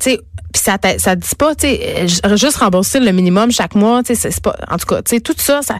Tu 0.00 0.10
sais 0.10 0.20
puis 0.52 0.60
ça 0.60 0.78
ça 0.98 1.14
te 1.14 1.20
dit 1.20 1.36
pas 1.38 1.54
tu 1.54 1.68
sais 1.68 2.08
euh, 2.26 2.36
juste 2.36 2.56
rembourser 2.56 2.98
le 2.98 3.12
minimum 3.12 3.52
chaque 3.52 3.76
mois, 3.76 4.02
tu 4.02 4.08
sais 4.08 4.20
c'est 4.20 4.30
c'est 4.32 4.42
pas 4.42 4.56
en 4.68 4.78
tout 4.78 4.86
cas, 4.86 5.00
tu 5.02 5.10
sais 5.14 5.20
tout 5.20 5.34
ça 5.38 5.62
ça 5.62 5.76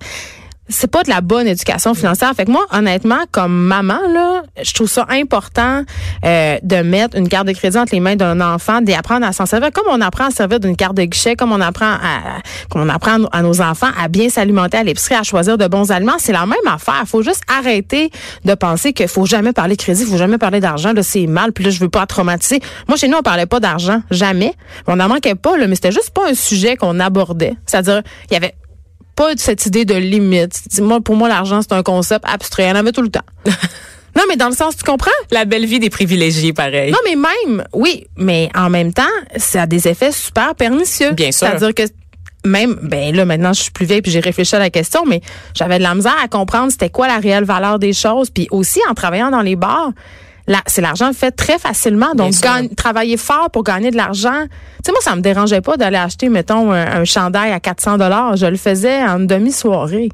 c'est 0.70 0.90
pas 0.90 1.02
de 1.02 1.10
la 1.10 1.20
bonne 1.20 1.46
éducation 1.46 1.94
financière. 1.94 2.32
Fait 2.34 2.44
que 2.46 2.50
moi, 2.50 2.64
honnêtement, 2.72 3.18
comme 3.32 3.52
maman, 3.52 3.98
là, 4.12 4.42
je 4.62 4.72
trouve 4.72 4.88
ça 4.88 5.04
important 5.10 5.84
euh, 6.24 6.58
de 6.62 6.76
mettre 6.76 7.16
une 7.16 7.28
carte 7.28 7.46
de 7.46 7.52
crédit 7.52 7.76
entre 7.78 7.92
les 7.94 8.00
mains 8.00 8.16
d'un 8.16 8.40
enfant, 8.40 8.80
d'apprendre 8.80 9.26
à 9.26 9.32
s'en 9.32 9.46
servir, 9.46 9.70
comme 9.72 9.86
on 9.90 10.00
apprend 10.00 10.26
à 10.26 10.30
servir 10.30 10.60
d'une 10.60 10.76
carte 10.76 10.96
de 10.96 11.02
guichet, 11.04 11.36
comme 11.36 11.52
on 11.52 11.60
apprend 11.60 11.92
à, 11.92 12.40
comme 12.70 12.82
on 12.82 12.88
apprend 12.88 13.18
à 13.32 13.42
nos- 13.42 13.60
enfants 13.60 13.90
à 14.00 14.08
bien 14.08 14.30
s'alimenter 14.30 14.78
à 14.78 14.84
l'épicerie, 14.84 15.16
à 15.16 15.22
choisir 15.22 15.58
de 15.58 15.66
bons 15.66 15.90
aliments. 15.90 16.16
C'est 16.18 16.32
la 16.32 16.46
même 16.46 16.56
affaire. 16.66 17.02
Faut 17.06 17.22
juste 17.22 17.42
arrêter 17.48 18.10
de 18.44 18.54
penser 18.54 18.92
qu'il 18.92 19.08
faut 19.08 19.26
jamais 19.26 19.52
parler 19.52 19.76
de 19.76 19.82
crédit, 19.82 20.04
faut 20.04 20.16
jamais 20.16 20.38
parler 20.38 20.60
d'argent. 20.60 20.92
Là, 20.92 21.02
c'est 21.02 21.26
mal. 21.26 21.52
Puis 21.52 21.64
là, 21.64 21.70
je 21.70 21.80
veux 21.80 21.88
pas 21.90 22.06
traumatiser. 22.06 22.60
Moi, 22.88 22.96
chez 22.96 23.08
nous, 23.08 23.18
on 23.18 23.22
parlait 23.22 23.46
pas 23.46 23.60
d'argent, 23.60 24.02
jamais. 24.10 24.54
On 24.86 24.96
n'en 24.96 25.08
manquait 25.08 25.34
pas, 25.34 25.58
là, 25.58 25.66
mais 25.66 25.74
c'était 25.74 25.92
juste 25.92 26.10
pas 26.10 26.30
un 26.30 26.34
sujet 26.34 26.76
qu'on 26.76 27.00
abordait. 27.00 27.54
C'est-à-dire, 27.66 28.02
il 28.30 28.34
y 28.34 28.36
avait 28.36 28.54
pas 29.20 29.34
de 29.34 29.40
cette 29.40 29.66
idée 29.66 29.84
de 29.84 29.94
limite. 29.94 30.62
Moi, 30.80 31.02
pour 31.02 31.14
moi, 31.14 31.28
l'argent, 31.28 31.60
c'est 31.60 31.74
un 31.74 31.82
concept 31.82 32.24
abstrait. 32.26 32.64
Il 32.64 32.68
y 32.68 32.72
en 32.72 32.76
avait 32.76 32.92
tout 32.92 33.02
le 33.02 33.10
temps. 33.10 33.20
non, 34.16 34.22
mais 34.30 34.36
dans 34.36 34.48
le 34.48 34.54
sens, 34.54 34.78
tu 34.78 34.82
comprends? 34.82 35.10
La 35.30 35.44
belle 35.44 35.66
vie 35.66 35.78
des 35.78 35.90
privilégiés, 35.90 36.54
pareil. 36.54 36.90
Non, 36.90 36.98
mais 37.04 37.16
même, 37.16 37.64
oui, 37.74 38.06
mais 38.16 38.48
en 38.54 38.70
même 38.70 38.94
temps, 38.94 39.02
ça 39.36 39.62
a 39.62 39.66
des 39.66 39.88
effets 39.88 40.10
super 40.10 40.54
pernicieux. 40.54 41.12
Bien 41.12 41.32
sûr. 41.32 41.48
C'est-à-dire 41.48 41.74
que 41.74 41.82
même, 42.46 42.78
ben 42.82 43.14
là, 43.14 43.26
maintenant, 43.26 43.52
je 43.52 43.60
suis 43.60 43.70
plus 43.70 43.84
vieille 43.84 44.00
puis 44.00 44.10
j'ai 44.10 44.20
réfléchi 44.20 44.56
à 44.56 44.58
la 44.58 44.70
question, 44.70 45.04
mais 45.06 45.20
j'avais 45.54 45.76
de 45.76 45.82
la 45.82 45.94
misère 45.94 46.16
à 46.24 46.26
comprendre 46.26 46.72
c'était 46.72 46.88
quoi 46.88 47.06
la 47.06 47.18
réelle 47.18 47.44
valeur 47.44 47.78
des 47.78 47.92
choses. 47.92 48.30
Puis 48.30 48.48
aussi, 48.50 48.80
en 48.88 48.94
travaillant 48.94 49.30
dans 49.30 49.42
les 49.42 49.54
bars, 49.54 49.90
c'est 50.66 50.80
l'argent 50.80 51.12
fait 51.12 51.30
très 51.30 51.58
facilement. 51.58 52.14
Donc, 52.14 52.32
gagne- 52.42 52.68
travailler 52.74 53.16
fort 53.16 53.50
pour 53.50 53.62
gagner 53.62 53.90
de 53.90 53.96
l'argent. 53.96 54.42
Tu 54.44 54.86
sais, 54.86 54.92
moi, 54.92 55.00
ça 55.00 55.14
me 55.16 55.20
dérangeait 55.20 55.60
pas 55.60 55.76
d'aller 55.76 55.96
acheter, 55.98 56.28
mettons, 56.28 56.72
un, 56.72 57.00
un 57.00 57.04
chandail 57.04 57.52
à 57.52 57.60
400 57.60 57.98
dollars. 57.98 58.36
Je 58.36 58.46
le 58.46 58.56
faisais 58.56 59.02
en 59.02 59.20
demi-soirée. 59.20 60.10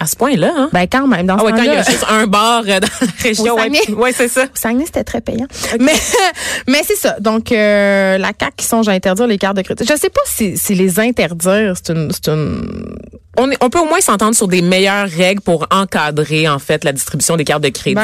À 0.00 0.06
ce 0.06 0.16
point-là, 0.16 0.52
hein? 0.56 0.68
Ben, 0.72 0.86
quand 0.90 1.06
même, 1.06 1.26
dans 1.26 1.36
Ah 1.36 1.38
ce 1.40 1.44
ouais, 1.44 1.52
quand 1.52 1.62
il 1.62 1.66
y 1.66 1.70
a 1.70 1.82
juste 1.82 2.04
un 2.08 2.26
bar 2.26 2.62
euh, 2.66 2.80
dans 2.80 2.88
la 3.00 3.06
région. 3.22 3.54
Au 3.54 3.94
Ouais, 4.00 4.12
c'est 4.12 4.28
ça. 4.28 4.42
Au 4.44 4.46
Saguenay, 4.54 4.86
c'était 4.86 5.04
très 5.04 5.20
payant. 5.20 5.46
Mais, 5.78 5.92
mais 6.66 6.82
c'est 6.86 6.96
ça. 6.96 7.16
Donc, 7.20 7.52
euh, 7.52 8.18
la 8.18 8.32
CAQ 8.38 8.52
qui 8.56 8.66
songe 8.66 8.88
à 8.88 8.92
interdire 8.92 9.26
les 9.28 9.38
cartes 9.38 9.56
de 9.56 9.62
crédit. 9.62 9.84
Je 9.88 9.96
sais 9.96 10.10
pas 10.10 10.20
si, 10.26 10.56
si 10.58 10.74
les 10.74 10.98
interdire, 10.98 11.74
c'est 11.76 11.92
une, 11.94 12.10
c'est 12.10 12.28
une... 12.28 12.96
On, 13.36 13.50
est- 13.50 13.56
on 13.60 13.68
peut 13.68 13.80
au 13.80 13.84
moins 13.86 14.00
s'entendre 14.00 14.36
sur 14.36 14.46
des 14.46 14.62
meilleures 14.62 15.08
règles 15.08 15.40
pour 15.40 15.66
encadrer 15.72 16.48
en 16.48 16.60
fait 16.60 16.84
la 16.84 16.92
distribution 16.92 17.36
des 17.36 17.42
cartes 17.44 17.64
de 17.64 17.68
crédit 17.68 17.94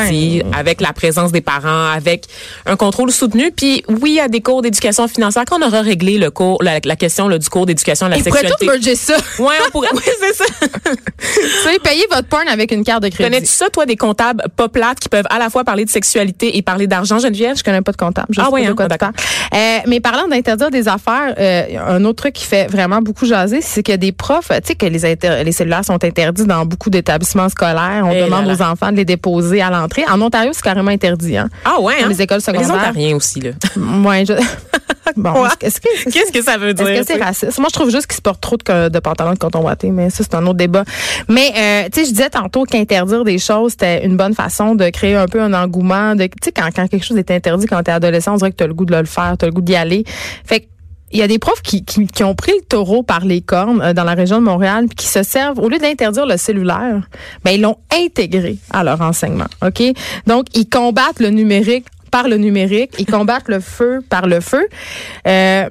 Ben. 0.42 0.52
avec 0.52 0.80
la 0.80 0.92
présence 0.92 1.30
des 1.30 1.40
parents, 1.40 1.87
avec 1.92 2.25
un 2.66 2.75
contrôle 2.75 3.12
soutenu. 3.12 3.52
Puis 3.52 3.85
oui, 3.88 4.11
il 4.11 4.14
y 4.16 4.20
a 4.20 4.26
des 4.26 4.40
cours 4.40 4.61
d'éducation 4.62 5.06
financière. 5.06 5.44
Quand 5.49 5.62
on 5.62 5.66
aura 5.66 5.82
réglé 5.82 6.18
le 6.18 6.32
cours, 6.32 6.61
la, 6.64 6.80
la 6.85 6.97
question 6.97 7.28
là, 7.28 7.38
du 7.38 7.49
cours 7.49 7.64
d'éducation 7.64 8.06
à 8.06 8.09
la 8.09 8.16
pourraient 8.16 8.30
sexualité. 8.40 8.66
tout 8.66 8.73
merger 8.73 8.97
ça. 8.97 9.16
Ouais, 9.38 9.54
on 9.66 9.70
pourrait. 9.70 9.88
Oui, 9.94 10.02
c'est 10.20 10.35
ça. 10.35 10.44
Payer 11.83 12.05
votre 12.11 12.29
porn 12.29 12.49
avec 12.49 12.73
une 12.73 12.85
carte 12.85 13.03
de 13.03 13.09
crédit. 13.09 13.31
Connais-tu 13.31 13.51
ça, 13.53 13.69
toi, 13.71 13.87
des 13.87 13.97
comptables 13.97 14.45
pas 14.57 14.69
plates 14.69 15.01
qui 15.01 15.09
peuvent 15.09 15.27
à 15.31 15.39
la 15.39 15.51
fois 15.51 15.65
parler 15.65 15.85
de 15.85 15.91
sexualité 15.91 16.57
et 16.57 16.63
parler 16.63 16.87
d'argent, 16.87 17.19
Geneviève? 17.19 17.57
Je 17.57 17.65
connais 17.65 17.83
pas 17.83 17.93
de 17.93 17.97
comptable. 17.97 18.29
Je 18.31 18.41
Ah 18.41 18.49
oui, 18.53 18.67
hein? 18.67 18.75
quoi 18.75 18.87
Ah. 19.01 19.11
Euh, 19.55 19.79
mais 19.87 20.01
parlant 20.01 20.29
d'interdire 20.29 20.71
des 20.71 20.89
affaires, 20.89 21.35
euh, 21.39 21.63
un 21.87 22.05
autre 22.05 22.23
truc 22.23 22.35
qui 22.35 22.45
fait 22.47 22.67
vraiment 22.67 23.01
beaucoup 23.01 23.27
jaser, 23.27 23.61
c'est 23.63 23.89
a 23.89 23.97
des 23.97 24.13
profs, 24.13 24.49
tu 24.49 24.55
sais 24.65 24.75
que 24.75 24.87
les, 24.87 25.53
cellulaires 25.53 25.85
sont 25.85 26.03
interdits 26.05 26.45
dans 26.45 26.65
beaucoup 26.65 26.91
d'établissements 26.91 27.49
scolaires. 27.49 28.03
On 28.05 28.13
Eh 28.13 28.23
demande 28.23 28.47
là. 28.47 28.55
aux 28.55 28.63
enfants 28.63 28.93
de 28.93 28.97
les 28.97 29.05
déposer 29.05 29.61
à 29.61 29.71
l'entrée. 29.71 30.05
En 30.09 30.21
Ontario, 30.21 30.51
c'est 30.53 30.63
carrément 30.63 30.91
interdit. 30.91 31.37
Hein? 31.37 31.49
Ah 31.65 31.81
ouais, 31.81 32.01
Dans 32.01 32.07
hein? 32.07 32.09
les 32.09 32.23
écoles 32.23 32.41
Mais 32.47 32.53
Les 32.53 32.65
secondaires. 32.65 32.89
Ontariens 32.91 33.17
aussi, 33.17 33.41
là. 33.41 33.51
Ouais, 34.11 34.25
je... 34.25 34.33
bon, 35.17 35.33
que 35.59 36.11
Qu'est-ce 36.11 36.33
que 36.33 36.43
ça 36.43 36.57
veut 36.57 36.75
dire? 36.75 36.89
Est-ce 36.89 37.01
que 37.01 37.07
c'est 37.07 37.23
raciste? 37.23 37.59
Moi, 37.59 37.69
je 37.71 37.75
trouve 37.75 37.91
juste 37.91 38.07
qu'ils 38.07 38.17
se 38.17 38.23
portent 38.23 38.41
trop 38.41 38.57
de, 38.57 38.89
de 38.89 38.99
pantalons 38.99 39.33
de 39.33 39.39
coton 39.39 39.61
watté, 39.61 39.91
mais 39.91 40.11
ça, 40.11 40.23
c'est 40.23 40.35
un 40.35 40.47
autre 40.47 40.55
débat. 40.55 40.85
Mais, 41.29 41.53
euh, 41.57 41.70
tu 41.91 42.00
sais, 42.00 42.07
je 42.07 42.11
disais 42.11 42.31
tantôt 42.31 42.65
qu'interdire 42.65 43.25
des 43.25 43.39
choses, 43.39 43.73
c'était 43.73 44.05
une 44.05 44.17
bonne 44.17 44.35
façon 44.35 44.75
de 44.75 44.89
créer 44.91 45.15
un 45.15 45.27
peu 45.27 45.41
un 45.41 45.53
engouement. 45.55 46.17
Tu 46.17 46.29
sais, 46.43 46.53
quand, 46.53 46.69
quand 46.75 46.89
quelque 46.89 47.05
chose 47.05 47.19
est 47.19 47.31
interdit 47.31 47.67
quand 47.67 47.83
t'es 47.83 47.93
adolescent, 47.93 48.35
on 48.35 48.37
dirait 48.37 48.50
que 48.50 48.57
t'as 48.57 48.67
le 48.67 48.75
goût 48.75 48.85
de 48.85 48.97
le 48.97 49.05
faire, 49.05 49.37
t'as 49.39 49.47
le 49.47 49.53
goût 49.53 49.61
d'y 49.61 49.75
aller. 49.75 50.05
Fait 50.45 50.61
que, 50.61 50.67
il 51.12 51.19
y 51.19 51.23
a 51.23 51.29
des 51.29 51.39
profs 51.39 51.62
qui, 51.62 51.85
qui, 51.85 52.07
qui 52.07 52.25
ont 52.25 52.35
pris 52.35 52.53
le 52.53 52.65
taureau 52.65 53.03
par 53.03 53.25
les 53.25 53.41
cornes 53.41 53.83
euh, 53.83 53.93
dans 53.93 54.05
la 54.05 54.15
région 54.15 54.39
de 54.39 54.45
Montréal 54.45 54.87
puis 54.87 54.97
qui 54.97 55.07
se 55.07 55.23
servent 55.23 55.59
au 55.59 55.69
lieu 55.69 55.79
d'interdire 55.79 56.27
le 56.27 56.37
cellulaire, 56.37 57.09
ben 57.45 57.50
ils 57.50 57.61
l'ont 57.61 57.79
intégré 57.93 58.59
à 58.71 58.85
leur 58.85 59.00
enseignement. 59.00 59.49
OK? 59.67 59.83
Donc 60.27 60.47
ils 60.55 60.69
combattent 60.69 61.21
le 61.21 61.31
numérique 61.31 61.87
par 62.11 62.29
le 62.29 62.37
numérique, 62.37 62.93
ils 62.99 63.07
combattent 63.07 63.49
le 63.49 63.61
feu 63.61 64.00
par 64.09 64.27
le 64.27 64.41
feu. 64.41 64.67
Euh, 65.27 65.69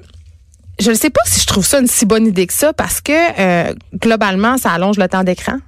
je 0.78 0.90
ne 0.90 0.94
sais 0.94 1.10
pas 1.10 1.20
si 1.26 1.40
je 1.40 1.46
trouve 1.46 1.66
ça 1.66 1.80
une 1.80 1.86
si 1.86 2.06
bonne 2.06 2.26
idée 2.26 2.46
que 2.46 2.54
ça 2.54 2.72
parce 2.72 3.00
que 3.00 3.12
euh, 3.12 3.74
globalement, 3.94 4.56
ça 4.56 4.70
allonge 4.72 4.98
le 4.98 5.08
temps 5.08 5.24
d'écran. 5.24 5.58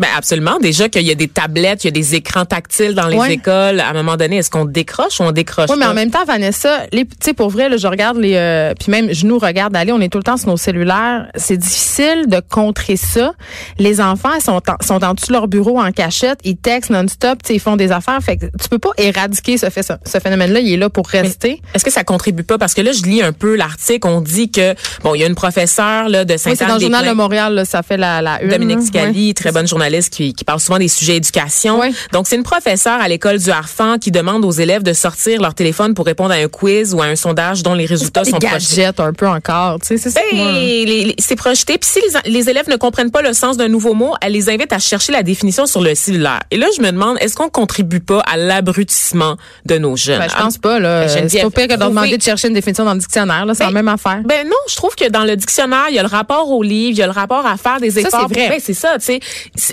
Ben 0.00 0.08
absolument. 0.16 0.58
Déjà 0.60 0.88
qu'il 0.88 1.02
y 1.06 1.10
a 1.10 1.14
des 1.14 1.28
tablettes, 1.28 1.84
il 1.84 1.86
y 1.86 1.88
a 1.88 1.92
des 1.92 2.14
écrans 2.14 2.44
tactiles 2.46 2.94
dans 2.94 3.06
les 3.06 3.18
Ouais. 3.18 3.34
écoles. 3.34 3.80
À 3.80 3.90
un 3.90 3.92
moment 3.92 4.16
donné, 4.16 4.38
est-ce 4.38 4.50
qu'on 4.50 4.64
décroche 4.64 5.20
ou 5.20 5.24
on 5.24 5.30
décroche 5.32 5.68
Oui, 5.70 5.76
mais 5.78 5.84
en 5.86 5.92
même 5.94 6.10
temps, 6.10 6.24
Vanessa, 6.24 6.86
les, 6.90 7.04
tu 7.04 7.10
sais, 7.22 7.34
pour 7.34 7.50
vrai, 7.50 7.68
là, 7.68 7.76
je 7.76 7.86
regarde 7.86 8.16
les, 8.16 8.34
euh, 8.34 8.72
puis 8.80 8.90
même 8.90 9.12
je 9.12 9.26
nous 9.26 9.38
regarde 9.38 9.76
aller, 9.76 9.92
on 9.92 10.00
est 10.00 10.08
tout 10.08 10.16
le 10.18 10.24
temps 10.24 10.38
sur 10.38 10.48
nos 10.48 10.56
cellulaires. 10.56 11.28
C'est 11.36 11.58
difficile 11.58 12.24
de 12.28 12.40
contrer 12.40 12.96
ça. 12.96 13.32
Les 13.78 14.00
enfants 14.00 14.30
ils 14.34 14.42
sont 14.42 14.62
en, 14.70 14.76
sont 14.84 15.04
en 15.04 15.12
dessous 15.14 15.26
de 15.28 15.32
leur 15.34 15.48
bureau 15.48 15.78
en 15.78 15.92
cachette, 15.92 16.38
ils 16.44 16.56
textent 16.56 16.90
non-stop, 16.90 17.38
ils 17.50 17.60
font 17.60 17.76
des 17.76 17.92
affaires. 17.92 18.18
Fait 18.22 18.38
que 18.38 18.46
tu 18.46 18.68
peux 18.70 18.78
pas 18.78 18.90
éradiquer 18.96 19.58
ce, 19.58 19.68
fait, 19.68 19.82
ce 19.82 20.18
phénomène-là. 20.18 20.60
Il 20.60 20.72
est 20.72 20.76
là 20.78 20.88
pour 20.88 21.06
rester. 21.08 21.60
Est-ce 21.74 21.84
que 21.84 21.90
ça 21.92 22.04
contribue 22.04 22.42
pas? 22.44 22.56
Parce 22.56 22.72
que 22.72 22.80
là, 22.80 22.92
je 22.92 23.02
lis 23.02 23.20
un 23.22 23.32
peu 23.32 23.54
l'article. 23.54 24.08
On 24.08 24.22
dit 24.22 24.50
que, 24.50 24.74
bon, 25.02 25.14
il 25.14 25.20
y 25.20 25.24
a 25.24 25.26
une 25.26 25.34
professeure 25.34 26.08
là, 26.08 26.24
de 26.24 26.32
Oui, 26.32 26.38
c'est 26.56 26.66
dans 26.66 26.76
le 26.76 26.80
journal 26.80 27.06
de. 27.06 27.12
Montréal, 27.12 27.54
là, 27.54 27.64
ça 27.66 27.82
fait 27.82 27.98
la, 27.98 28.22
la 28.22 28.42
une. 28.42 28.48
Dominique. 28.48 28.80
Scali, 28.80 29.28
Ouais. 29.28 29.34
très 29.34 29.52
bonne 29.52 29.68
journaliste 29.68 29.89
qui, 30.10 30.32
qui 30.32 30.44
parle 30.44 30.60
souvent 30.60 30.78
des 30.78 30.88
sujets 30.88 31.16
éducation. 31.16 31.80
Donc, 32.12 32.26
c'est 32.28 32.36
une 32.36 32.42
professeure 32.42 33.00
à 33.00 33.08
l'école 33.08 33.38
du 33.38 33.50
Harfang 33.50 33.98
qui 33.98 34.10
demande 34.10 34.44
aux 34.44 34.50
élèves 34.50 34.82
de 34.82 34.92
sortir 34.92 35.40
leur 35.40 35.54
téléphone 35.54 35.94
pour 35.94 36.06
répondre 36.06 36.32
à 36.32 36.36
un 36.36 36.48
quiz 36.48 36.94
ou 36.94 37.02
à 37.02 37.06
un 37.06 37.16
sondage 37.16 37.62
dont 37.62 37.74
les 37.74 37.86
résultats 37.86 38.24
sont 38.24 38.38
projetés. 38.38 38.86
un 38.86 39.12
peu 39.12 39.26
encore, 39.28 39.78
tu 39.80 39.88
sais, 39.88 39.96
c'est 39.98 40.10
ça. 40.10 40.20
Ben, 40.32 41.12
c'est 41.18 41.36
projeté. 41.36 41.78
Puis 41.78 41.90
si 41.90 42.00
les, 42.24 42.30
les 42.30 42.50
élèves 42.50 42.68
ne 42.68 42.76
comprennent 42.76 43.10
pas 43.10 43.22
le 43.22 43.32
sens 43.32 43.56
d'un 43.56 43.68
nouveau 43.68 43.94
mot, 43.94 44.14
elle 44.20 44.32
les 44.32 44.48
invite 44.50 44.72
à 44.72 44.78
chercher 44.78 45.12
la 45.12 45.22
définition 45.22 45.66
sur 45.66 45.80
le 45.80 45.94
cellulaire. 45.94 46.40
Et 46.50 46.56
là, 46.56 46.66
je 46.76 46.82
me 46.82 46.90
demande, 46.90 47.16
est-ce 47.20 47.34
qu'on 47.36 47.48
contribue 47.48 48.00
pas 48.00 48.20
à 48.20 48.36
l'abrutissement 48.36 49.36
de 49.66 49.78
nos 49.78 49.96
jeunes? 49.96 50.18
Ben, 50.18 50.28
je 50.28 50.36
pense 50.36 50.58
pas, 50.58 50.78
là. 50.78 51.06
Ben, 51.06 51.28
C'est 51.28 51.40
pas 51.42 51.50
pire 51.50 51.68
que 51.68 51.74
de 51.74 51.84
demander 51.84 52.16
de 52.16 52.22
chercher 52.22 52.48
une 52.48 52.54
définition 52.54 52.84
dans 52.84 52.94
le 52.94 53.00
dictionnaire, 53.00 53.46
là. 53.46 53.54
C'est 53.54 53.64
la 53.64 53.70
Ben, 53.70 53.74
même 53.82 53.88
affaire. 53.88 54.20
Ben 54.24 54.46
non, 54.46 54.56
je 54.68 54.76
trouve 54.76 54.94
que 54.94 55.08
dans 55.08 55.24
le 55.24 55.36
dictionnaire, 55.36 55.86
il 55.88 55.94
y 55.94 55.98
a 55.98 56.02
le 56.02 56.08
rapport 56.08 56.50
au 56.50 56.62
livre, 56.62 56.90
il 56.92 56.98
y 56.98 57.02
a 57.02 57.06
le 57.06 57.12
rapport 57.12 57.44
à 57.46 57.56
faire 57.56 57.80
des 57.80 57.98
efforts. 57.98 58.26
c'est 58.28 58.34
vrai. 58.38 58.48
Ben, 58.48 58.60
c'est 58.62 58.74
ça, 58.74 58.96
tu 58.98 59.04
sais. 59.06 59.20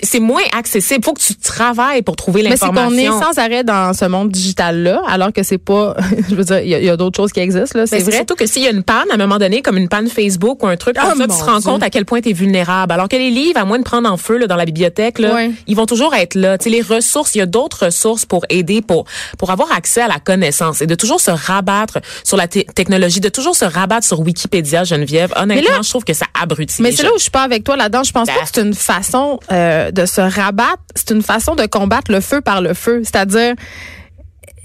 C'est 0.08 0.20
moins 0.20 0.42
accessible. 0.58 1.04
Faut 1.04 1.14
que 1.14 1.22
tu 1.22 1.36
travailles 1.36 2.02
pour 2.02 2.16
trouver 2.16 2.42
Mais 2.44 2.56
c'est 2.56 2.66
l'information. 2.66 3.12
qu'on 3.12 3.20
est 3.22 3.24
sans 3.24 3.38
arrêt 3.40 3.64
dans 3.64 3.94
ce 3.94 4.06
monde 4.06 4.30
digital-là, 4.30 5.02
alors 5.08 5.34
que 5.34 5.44
c'est 5.44 5.58
pas, 5.58 5.96
je 6.30 6.36
veux 6.36 6.44
dire, 6.44 6.60
il 6.60 6.70
y 6.70 6.90
a, 6.90 6.96
d'autres 6.98 7.18
choses 7.18 7.32
qui 7.32 7.40
existent, 7.40 7.78
là. 7.80 7.86
C'est 7.88 8.00
vrai. 8.00 8.16
Surtout 8.18 8.36
que 8.36 8.46
s'il 8.46 8.64
y 8.64 8.68
a 8.68 8.72
une 8.72 8.84
panne, 8.84 9.06
à 9.12 9.16
un 9.16 9.18
moment 9.18 9.38
donné, 9.38 9.62
comme 9.62 9.78
une 9.78 9.90
panne 9.90 10.08
Facebook 10.08 10.64
ou 10.64 10.68
un 10.68 10.78
truc 10.78 10.96
comme 10.98 11.18
ça, 11.18 11.24
tu 11.24 11.28
te 11.28 11.44
rends 11.44 11.60
Dieu. 11.60 11.72
compte 11.72 11.84
à 11.84 11.90
quel 11.90 12.06
point 12.06 12.22
tu 12.22 12.30
es 12.30 12.34
vulnérable. 12.34 12.94
Alors 12.94 13.10
que 13.10 13.16
les 13.18 13.30
livres, 13.30 13.60
à 13.60 13.66
moins 13.66 13.80
de 13.80 13.84
prendre 13.84 14.10
en 14.10 14.18
feu 14.18 14.38
là, 14.38 14.48
dans 14.48 14.56
la 14.56 14.66
bibliothèque, 14.66 15.20
là, 15.20 15.48
ils 15.68 15.76
vont 15.76 15.86
toujours 15.86 16.16
être 16.16 16.36
là. 16.36 16.58
Tu 16.58 16.66
sais, 16.66 16.70
les 16.70 16.82
ressources, 16.82 17.36
il 17.36 17.40
y 17.40 17.42
a 17.42 17.46
d'autres 17.46 17.86
ressources 17.86 18.26
pour 18.26 18.46
aider, 18.50 18.82
pour 18.82 19.06
pour 19.38 19.52
avoir 19.52 19.72
accès 19.72 20.02
à 20.02 20.08
la 20.08 20.20
connaissance 20.20 20.82
et 20.82 20.88
de 20.88 20.96
toujours 20.96 21.20
se 21.20 21.32
rabattre 21.32 22.00
sur 22.24 22.38
la 22.38 22.48
te- 22.48 22.60
technologie, 22.74 23.20
de 23.20 23.30
toujours 23.30 23.56
se 23.56 23.66
rabattre 23.66 24.06
sur 24.08 24.20
Wikipédia, 24.22 24.84
Geneviève. 24.84 25.34
Honnêtement, 25.36 25.70
là- 25.78 25.82
je 25.84 25.90
trouve 25.90 26.04
que 26.06 26.14
ça 26.14 26.26
abrutit 26.40 26.82
Mais 26.82 26.92
c'est 26.92 27.04
là 27.04 27.10
où 27.14 27.18
je 27.18 27.24
suis 27.24 27.32
pas 27.32 27.42
avec 27.44 27.64
toi 27.64 27.76
là-dedans. 27.76 28.04
Je 28.04 28.12
pense 28.12 28.28
pas 28.28 28.34
Ben. 28.34 28.42
que 28.44 28.50
c'est 28.54 28.62
une 28.62 28.74
façon 28.74 29.40
euh, 29.52 29.92
de 29.98 30.06
se 30.06 30.22
rabattre. 30.22 30.84
C'est 30.96 31.12
une 31.12 31.22
façon 31.22 31.56
de 31.56 31.66
combattre 31.66 32.12
le 32.12 32.22
feu 32.22 32.42
par 32.42 32.62
le 32.62 32.74
feu. 32.74 33.02
C'est-à-dire, 33.04 33.56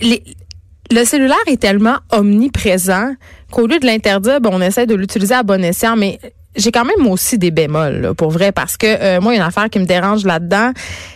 le 0.01 1.05
cellulaire 1.05 1.37
est 1.47 1.61
tellement 1.61 1.97
omniprésent 2.11 3.15
qu'au 3.51 3.67
lieu 3.67 3.79
de 3.79 3.87
l'interdire, 3.87 4.39
on 4.45 4.61
essaie 4.61 4.87
de 4.87 4.95
l'utiliser 4.95 5.35
à 5.35 5.43
bon 5.43 5.65
escient. 5.65 5.97
Mais 5.97 6.19
j'ai 6.55 6.71
quand 6.71 6.85
même 6.85 7.07
aussi 7.07 7.39
des 7.39 7.51
bémols, 7.51 8.13
pour 8.17 8.31
vrai, 8.31 8.53
parce 8.53 8.77
que 8.77 8.87
euh, 8.87 9.21
moi, 9.21 9.33
il 9.33 9.37
y 9.37 9.41
a 9.41 9.43
une 9.43 9.49
affaire 9.49 9.71
qui 9.71 9.79
me 9.79 9.87
dérange 9.87 10.25
là-dedans, 10.25 10.73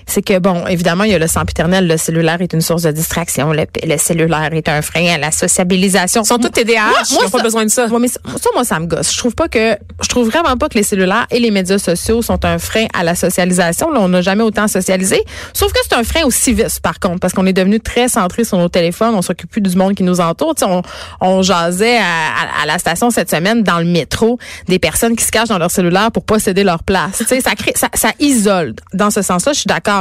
c'est 0.07 0.23
que, 0.23 0.39
bon, 0.39 0.67
évidemment, 0.67 1.05
il 1.05 1.11
y 1.11 1.15
a 1.15 1.19
le 1.19 1.27
sempiternel, 1.27 1.87
le 1.89 1.97
cellulaire 1.97 2.41
est 2.41 2.53
une 2.53 2.61
source 2.61 2.83
de 2.83 2.93
distraction, 2.93 3.53
le, 3.53 3.67
le 3.85 3.97
cellulaire 3.99 4.53
est 4.53 4.69
un 4.69 4.81
frein 4.83 5.07
à 5.15 5.19
la 5.19 5.31
sociabilisation. 5.33 6.23
Ils 6.23 6.27
sont 6.27 6.39
tous 6.39 6.51
TDAH, 6.51 6.81
Moi- 6.89 6.95
ils 7.11 7.15
moi, 7.15 7.25
n'ont 7.25 7.31
pas 7.31 7.43
besoin 7.43 7.65
de 7.65 7.71
ça. 7.71 7.87
Ouais, 7.87 7.99
mais 7.99 8.09
ça, 8.09 8.21
moi, 8.55 8.65
ça 8.65 8.79
me 8.79 8.87
gosse. 8.87 9.13
Je 9.13 9.19
trouve 9.19 9.35
pas 9.35 9.49
que, 9.49 9.77
je 10.03 10.09
trouve 10.09 10.29
vraiment 10.31 10.57
pas 10.57 10.69
que 10.69 10.75
les 10.75 10.83
cellulaires 10.83 11.27
et 11.31 11.41
les 11.41 11.51
médias 11.51 11.79
sociaux 11.79 12.23
sont 12.23 12.45
un 12.45 12.59
frein 12.59 12.87
à 12.95 13.03
la 13.03 13.15
socialisation. 13.15 13.91
Là, 13.91 14.01
on 14.01 14.09
n'a 14.09 14.23
jamais 14.23 14.43
autant 14.45 14.69
socialisé. 14.69 15.23
Sauf 15.53 15.73
que 15.73 15.79
c'est 15.83 15.97
un 15.97 16.05
frein 16.05 16.23
au 16.25 16.31
civisme, 16.31 16.81
par 16.83 17.01
contre, 17.01 17.19
parce 17.21 17.33
qu'on 17.33 17.47
est 17.47 17.53
devenu 17.53 17.81
très 17.81 18.09
centré 18.09 18.45
sur 18.45 18.59
nos 18.59 18.69
téléphones. 18.69 19.15
On 19.15 19.23
s'occupe 19.23 19.51
plus 19.51 19.61
du 19.61 19.77
monde 19.77 19.95
qui 19.95 20.03
nous 20.05 20.21
entoure. 20.21 20.55
Tu 20.55 20.65
sais, 20.65 20.71
on, 20.71 20.83
on 21.21 21.43
jasait 21.43 21.97
à, 21.99 22.03
à- 22.03 22.63
à 22.63 22.67
la 22.67 22.79
station 22.79 23.11
cette 23.11 23.31
semaine 23.31 23.63
dans 23.65 23.79
le 23.79 23.85
métro 23.87 24.39
des 24.69 24.79
personnes 24.79 25.17
qui 25.17 25.25
se 25.25 25.33
cachent 25.33 25.49
dans 25.49 25.59
leur 25.59 25.71
cellulaire 25.71 26.13
pour 26.13 26.25
pas 26.25 26.39
céder 26.39 26.63
leur 26.65 26.83
place. 26.85 27.19
Tu 27.19 27.25
sais, 27.25 27.41
ça 27.41 27.55
crée, 27.57 27.73
ça, 27.75 27.89
ça 27.95 28.11
isole. 28.21 28.75
Dans 28.93 29.11
ce 29.11 29.23
sens-là, 29.23 29.53
je 29.53 29.59
suis 29.61 29.67
d'accord. 29.69 29.96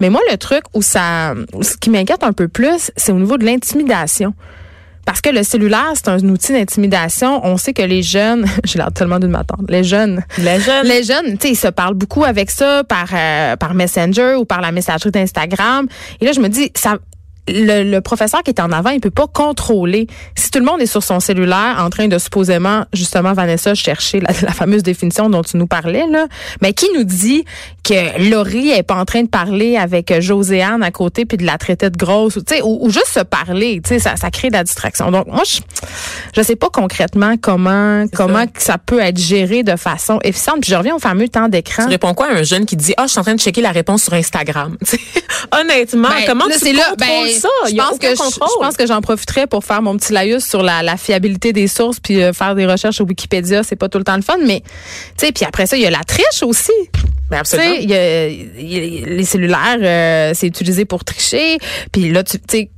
Mais 0.00 0.10
moi, 0.10 0.20
le 0.30 0.36
truc 0.36 0.62
où 0.74 0.82
ça, 0.82 1.34
ce 1.60 1.76
qui 1.76 1.90
m'inquiète 1.90 2.24
un 2.24 2.32
peu 2.32 2.48
plus, 2.48 2.90
c'est 2.96 3.12
au 3.12 3.18
niveau 3.18 3.38
de 3.38 3.44
l'intimidation. 3.44 4.34
Parce 5.06 5.20
que 5.20 5.30
le 5.30 5.42
cellulaire, 5.42 5.92
c'est 5.94 6.08
un 6.08 6.18
outil 6.28 6.52
d'intimidation. 6.52 7.44
On 7.44 7.56
sait 7.56 7.72
que 7.72 7.82
les 7.82 8.02
jeunes, 8.02 8.46
j'ai 8.64 8.78
l'air 8.78 8.92
tellement 8.92 9.18
d'une 9.18 9.30
m'attendre, 9.30 9.64
les 9.68 9.82
jeunes, 9.82 10.22
Les 10.38 10.60
jeunes. 10.60 10.86
les 10.86 11.02
jeunes, 11.02 11.38
tu 11.38 11.48
sais, 11.48 11.50
ils 11.52 11.56
se 11.56 11.68
parlent 11.68 11.94
beaucoup 11.94 12.24
avec 12.24 12.50
ça 12.50 12.84
par 12.84 13.06
euh, 13.12 13.56
par 13.56 13.74
Messenger 13.74 14.34
ou 14.38 14.44
par 14.44 14.60
la 14.60 14.72
messagerie 14.72 15.10
d'Instagram. 15.10 15.86
Et 16.20 16.26
là, 16.26 16.32
je 16.32 16.40
me 16.40 16.48
dis, 16.48 16.70
ça, 16.74 16.98
le, 17.48 17.82
le 17.82 18.00
professeur 18.00 18.42
qui 18.42 18.50
est 18.50 18.60
en 18.60 18.72
avant, 18.72 18.90
il 18.90 19.00
peut 19.00 19.10
pas 19.10 19.26
contrôler. 19.26 20.06
Si 20.36 20.50
tout 20.50 20.58
le 20.58 20.64
monde 20.64 20.80
est 20.80 20.86
sur 20.86 21.02
son 21.02 21.20
cellulaire 21.20 21.76
en 21.80 21.90
train 21.90 22.08
de 22.08 22.18
supposément, 22.18 22.84
justement, 22.92 23.32
Vanessa, 23.32 23.74
chercher 23.74 24.20
la, 24.20 24.30
la 24.42 24.52
fameuse 24.52 24.82
définition 24.82 25.28
dont 25.30 25.42
tu 25.42 25.56
nous 25.56 25.66
parlais, 25.66 26.06
là, 26.08 26.26
mais 26.62 26.72
qui 26.72 26.86
nous 26.94 27.04
dit 27.04 27.44
que 27.82 28.30
Laurie 28.30 28.70
est 28.70 28.82
pas 28.82 28.96
en 28.96 29.04
train 29.04 29.22
de 29.22 29.28
parler 29.28 29.76
avec 29.76 30.10
euh, 30.10 30.20
Joséanne 30.20 30.82
à 30.82 30.90
côté 30.90 31.24
puis 31.24 31.36
de 31.36 31.44
la 31.44 31.58
traiter 31.58 31.90
de 31.90 31.96
grosse, 31.96 32.36
ou, 32.36 32.42
tu 32.42 32.54
sais, 32.54 32.62
ou, 32.62 32.78
ou 32.80 32.90
juste 32.90 33.08
se 33.08 33.20
parler, 33.20 33.80
tu 33.82 33.90
sais, 33.90 33.98
ça, 33.98 34.16
ça 34.16 34.30
crée 34.30 34.48
de 34.48 34.54
la 34.54 34.64
distraction. 34.64 35.10
Donc, 35.10 35.26
moi, 35.26 35.42
je, 35.44 35.60
je 36.36 36.42
sais 36.42 36.56
pas 36.56 36.68
concrètement 36.72 37.34
comment, 37.40 38.04
comment 38.14 38.44
ça. 38.58 38.78
peut 38.78 39.00
être 39.00 39.18
géré 39.18 39.62
de 39.62 39.76
façon 39.76 40.18
efficiente. 40.22 40.60
Puis 40.62 40.70
je 40.70 40.76
reviens 40.76 40.94
au 40.94 40.98
fameux 40.98 41.28
temps 41.28 41.48
d'écran. 41.48 41.84
Tu 41.84 41.90
réponds 41.90 42.14
quoi 42.14 42.26
à 42.26 42.32
un 42.32 42.42
jeune 42.42 42.66
qui 42.66 42.76
dit, 42.76 42.94
ah, 42.96 43.04
je 43.06 43.12
suis 43.12 43.20
en 43.20 43.22
train 43.22 43.34
de 43.34 43.40
checker 43.40 43.60
la 43.60 43.72
réponse 43.72 44.04
sur 44.04 44.14
Instagram? 44.14 44.76
Honnêtement, 45.52 46.08
Ben, 46.08 46.24
comment 46.26 46.46
là, 46.46 46.54
tu 46.54 46.60
c'est 46.60 46.72
contrôles 46.72 46.90
là, 46.90 46.94
ben, 46.98 47.29
ça? 47.30 47.48
Je 47.66 47.70
Il 47.70 47.76
y 47.76 47.80
a 47.80 47.84
pense 47.84 47.98
que 47.98 48.08
je, 48.10 48.14
contrôle. 48.16 48.48
je 48.58 48.64
pense 48.66 48.76
que 48.76 48.86
j'en 48.86 49.00
profiterais 49.00 49.46
pour 49.46 49.64
faire 49.64 49.82
mon 49.82 49.96
petit 49.96 50.12
laïus 50.12 50.44
sur 50.44 50.62
la, 50.62 50.82
la 50.82 50.96
fiabilité 50.96 51.52
des 51.52 51.68
sources 51.68 52.00
puis 52.00 52.22
euh, 52.22 52.32
faire 52.32 52.54
des 52.54 52.66
recherches 52.66 52.96
sur 52.96 53.06
Wikipédia, 53.06 53.62
c'est 53.62 53.76
pas 53.76 53.88
tout 53.88 53.98
le 53.98 54.04
temps 54.04 54.16
le 54.16 54.22
fun, 54.22 54.36
mais 54.46 54.60
tu 54.60 55.26
sais, 55.26 55.32
puis 55.32 55.44
après 55.44 55.66
ça, 55.66 55.76
il 55.76 55.82
y 55.82 55.86
a 55.86 55.90
la 55.90 56.02
triche 56.04 56.42
aussi. 56.42 56.72
Ben, 57.30 57.42
Tu 57.42 57.50
sais, 57.50 57.56
absolument. 57.56 57.74
il 57.80 57.90
y 57.90 57.94
a, 57.94 58.26
il 58.28 58.72
y 58.72 59.02
a- 59.04 59.06
les 59.06 59.24
cellulaires, 59.24 59.78
euh, 59.80 60.32
c'est 60.34 60.46
utilisé 60.48 60.84
pour 60.84 61.04
tricher. 61.04 61.58
Puis 61.92 62.10
là, 62.10 62.24
tu 62.24 62.38
tu 62.38 62.44
sais, 62.50 62.70